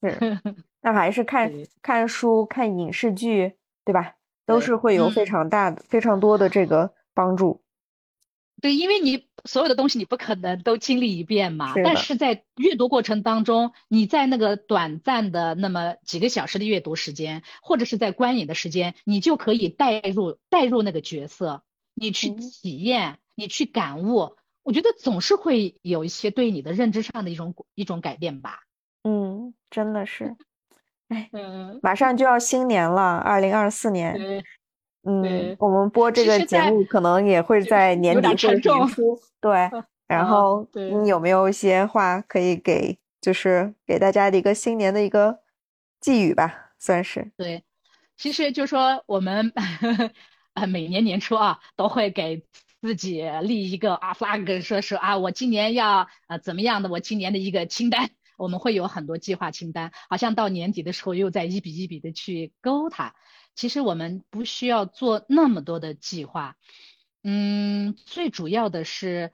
[0.00, 0.38] 是，
[0.82, 1.52] 那还是看
[1.82, 4.16] 看书、看影视剧，对吧？
[4.46, 7.62] 都是会有非常大的、非常多的这个帮助。
[8.60, 11.72] 对，因为你所有的东西你不可能都经历一遍嘛。
[11.82, 21.62] 但是在阅读过程当中，你在那个短暂的那么几个小时的阅读时间，或者是在观影的时间，你就可以带入带入那个角色，
[21.94, 24.36] 你去体验，你去感悟。
[24.62, 28.60] 我觉得总是会有一些对你的认知上的一种一种改变吧。
[29.02, 30.34] 嗯，真的是，
[31.08, 31.28] 哎，
[31.82, 34.42] 马上就要新年了，二零二四年。
[35.02, 39.20] 嗯，我们播这个节目可能也会在年底或者年初。
[39.38, 39.70] 对，
[40.08, 45.40] 然后你有没有一些话可以给，就是给大家的一个新年的一个
[46.00, 47.30] 寄语吧，算是。
[47.36, 47.62] 对，
[48.16, 49.52] 其实就说我们
[50.54, 52.46] 啊，每年年初啊，都会给
[52.80, 58.10] 自己立一个啊 flag，说是啊，我今年要啊怎么样的，我今年的一个清单。
[58.36, 63.14] 我们会有很多计划清单，好像到年底的时候又在一笔一笔的去勾它。
[63.54, 66.56] 其实我们不需要做那么多的计划，
[67.22, 69.30] 嗯，最主要的是，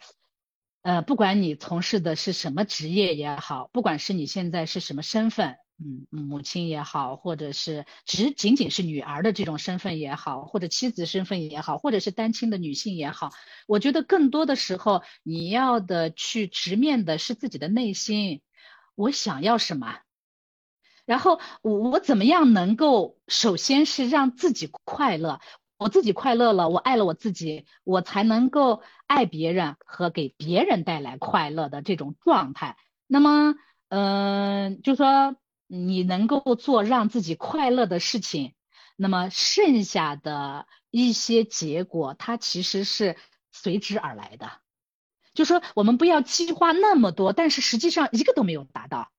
[0.83, 13.31] 呃，不管你从事的是什么职业也好，不管是你现在是什么身份，嗯，母亲也好，或者是只仅仅是女儿的这种身份也好，或者妻子身份也好，或者是单亲的女性也好，
[13.67, 18.43] 我觉得更多的时候你要的去直面的是自己的内心。
[18.95, 20.01] 我想要什么？
[21.07, 25.41] 然后我我怎么样能够首先是让自己快乐？
[25.79, 32.77] 我自己快乐了，我爱了我自己，我才能够爱别人和给别人带来快乐的这种状态。
[33.07, 33.55] 那么，
[33.89, 35.37] 嗯，就说
[35.73, 38.55] 你能够做让自己快乐的事情，
[38.97, 43.17] 那么剩下的一些结果，它其实是
[43.53, 44.51] 随之而来的。
[45.33, 49.13] 就说我们不要计划那么多，但是实际上一个都没有达到。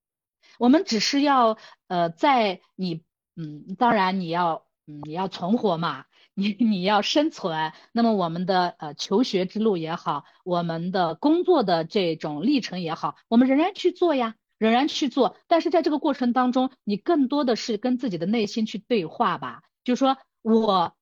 [0.59, 1.57] 我们只是要
[1.87, 3.01] 呃，在你
[3.37, 7.71] 嗯，当然你要嗯，你要存活嘛，你你要生存。
[7.93, 15.35] 那么我们的呃求学之路也好，我们的工作的这种历程也好，我们仍然去做呀，仍然去做。
[15.47, 19.63] 但是在这个过程当中，你更多的是跟自己的内心去对话吧。
[19.83, 20.95] 就说我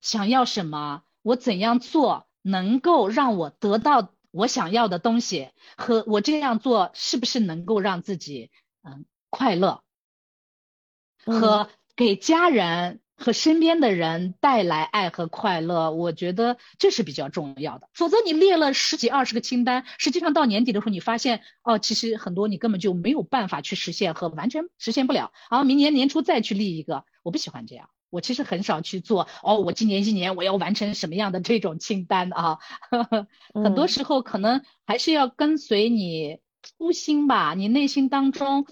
[0.00, 4.10] 想要什么，我怎样做能够让我得到。
[4.36, 8.50] 我想要的东西和我这样做是不是能够让自己
[8.82, 9.84] 嗯快乐，
[11.24, 15.90] 和给家人和身边的人带来爱和快乐？
[15.92, 17.88] 我觉得这是比较重要的。
[17.94, 25.32] 否则你列了十几二十个清单，实际上到年底的时候，你发现哦，其实很多你根本就没有办法去实现和完全实现不了。
[25.50, 27.88] 然后明年年初再去立一个，我不喜欢这样。
[28.10, 32.58] 我其实很少去做哦，我今年一年我要完成什么样的这种清单啊？
[33.54, 38.66] 很多时候可能还是要跟随你初心吧，你内心当中，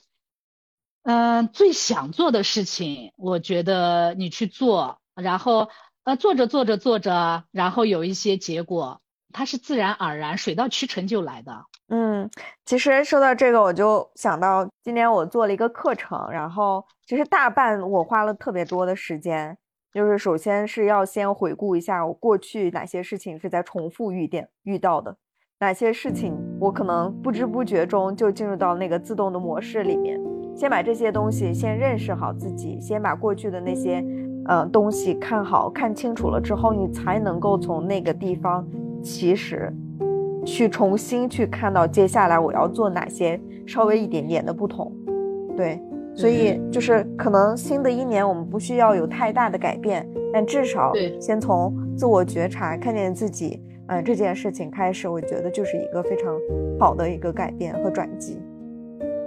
[1.04, 5.68] 嗯，最想做的事情，我觉得你去做，然后
[6.04, 9.00] 呃，做着做着做着，然后有一些结果，
[9.32, 11.64] 它是自然而然、水到渠成就来的。
[11.88, 12.30] 嗯，
[12.64, 19.58] 其实说到这个，我就想到今年我做了一个课程，然后其实大半我花了特别多的时间，
[19.92, 25.16] 就是首先是要先回顾一下我过去哪些事情是在重复遇见遇到的，
[25.58, 30.31] 哪些事情我可能不知不觉中就进入到那个自动的模式里面。
[30.54, 34.04] 先把这些东西先认识好自己，先把过去的那些，
[34.46, 38.66] 呃，东西看好看清楚了之后，你才能够从那个地方
[39.02, 39.72] 其实
[40.44, 44.92] 去重新去看到接下来我要做哪些稍微一点点的不同。
[45.56, 45.80] 对，
[46.14, 56.34] 所以就是可能新的一年我们不需要有太大的改变，但至少先从自我觉察、看见自己，嗯，这件事情开始，我觉得就是一个非常
[56.78, 58.38] 好的一个改变和转机。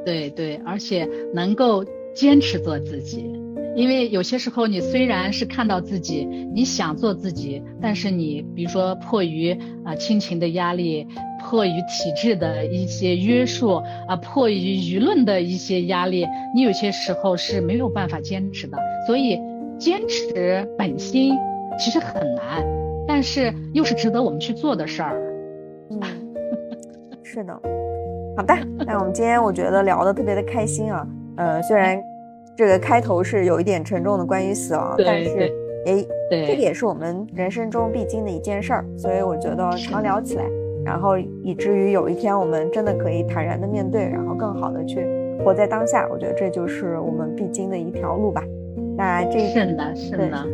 [0.06, 1.84] 对对，而且能够
[2.14, 3.30] 坚持做自己，
[3.76, 9.52] 因为有些时候你虽然是看到自己，你想做自己，但是你比如说迫于
[9.84, 11.08] 啊亲情的压力，
[11.42, 18.78] 迫于体制的一些约束啊，迫于舆论的一些压力，你有些时候是没有办法坚持的。
[19.08, 19.40] 所以
[19.78, 21.34] 坚持本心
[21.78, 22.66] 其实很难，
[23.08, 25.20] 但是又是值得我们去做的事儿。
[25.90, 26.00] 嗯，
[27.24, 27.85] 是的。
[28.36, 28.54] 好的，
[28.86, 31.08] 那我们今天我觉得聊的特别的开心啊，
[31.38, 31.98] 呃，虽然
[32.56, 35.54] 这个开头是有一点沉重的关于死亡，但是
[35.86, 40.44] 诶，这个也是我们人生中必经的一件事儿，所以我觉得常聊起来，
[40.84, 45.08] 然后以至于有一天我们真的可以坦然的面对，然后更好的去
[45.44, 48.44] 活在当下，我觉得这就是我们必经的一条路吧。
[48.98, 50.46] 那这是的，是的，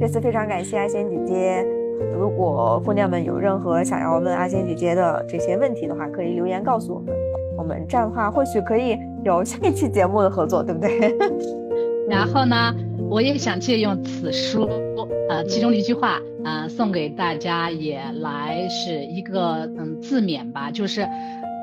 [0.00, 1.75] 这次非常感谢阿仙姐姐。
[2.18, 7.14] 如果姑娘们有任何想要问阿仙姐姐的这些问题的话，可以留言告诉我们。
[7.56, 11.16] 我们这样的话，或许可以有下一期节目的合作，对不对？
[12.08, 12.74] 然后呢，
[13.10, 14.68] 我也想借用此书，
[15.28, 21.08] 呃，其中的一句话，呃，送给大家，也来是一个嗯自勉吧，就是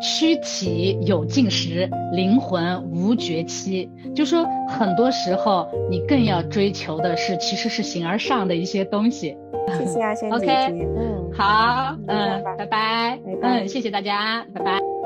[0.02, 3.90] 躯体有尽时，灵魂无绝期。
[4.16, 9.38] 就说很多时候，你更要追求的是，其实是形而上的一些东西。
[9.78, 10.52] 谢谢啊，仙姐姐。
[10.52, 15.03] OK，嗯，好，嗯，拜拜，嗯，谢谢大家，拜拜。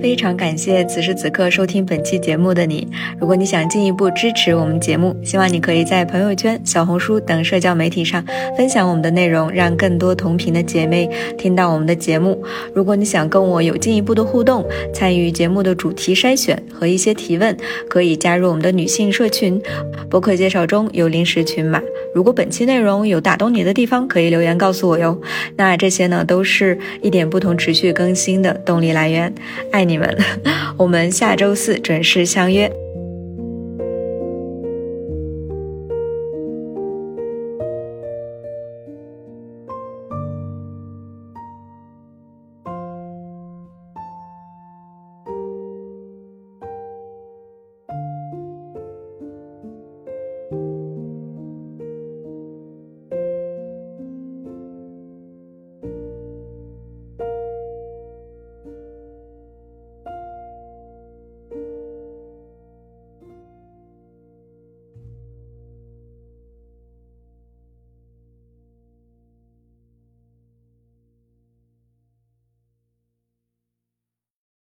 [0.00, 2.86] 非常感谢此时此刻收听本期节目的你。
[3.20, 8.24] 如果你想进一步支持我们节目，希望你可以在朋友圈、小红书等社交媒体上
[8.56, 12.40] 分享我们的内容，让更多同频的姐妹听到我们的节目。
[12.72, 14.64] 如果你想跟我有进一步的互动，
[14.94, 17.56] 参与节目的主题筛选和一些提问，
[17.88, 19.60] 可以加入我们的女性社群。
[20.08, 21.82] 博客介绍中有临时群码。
[22.14, 25.20] 如果本期内容有打动你的地方，可以留言告诉我哟。
[25.56, 29.34] 那这些呢，都是一点不同持续更新的动力来源。
[29.72, 29.87] 爱。
[29.88, 30.18] 你们，
[30.76, 32.70] 我们下周四准时相约。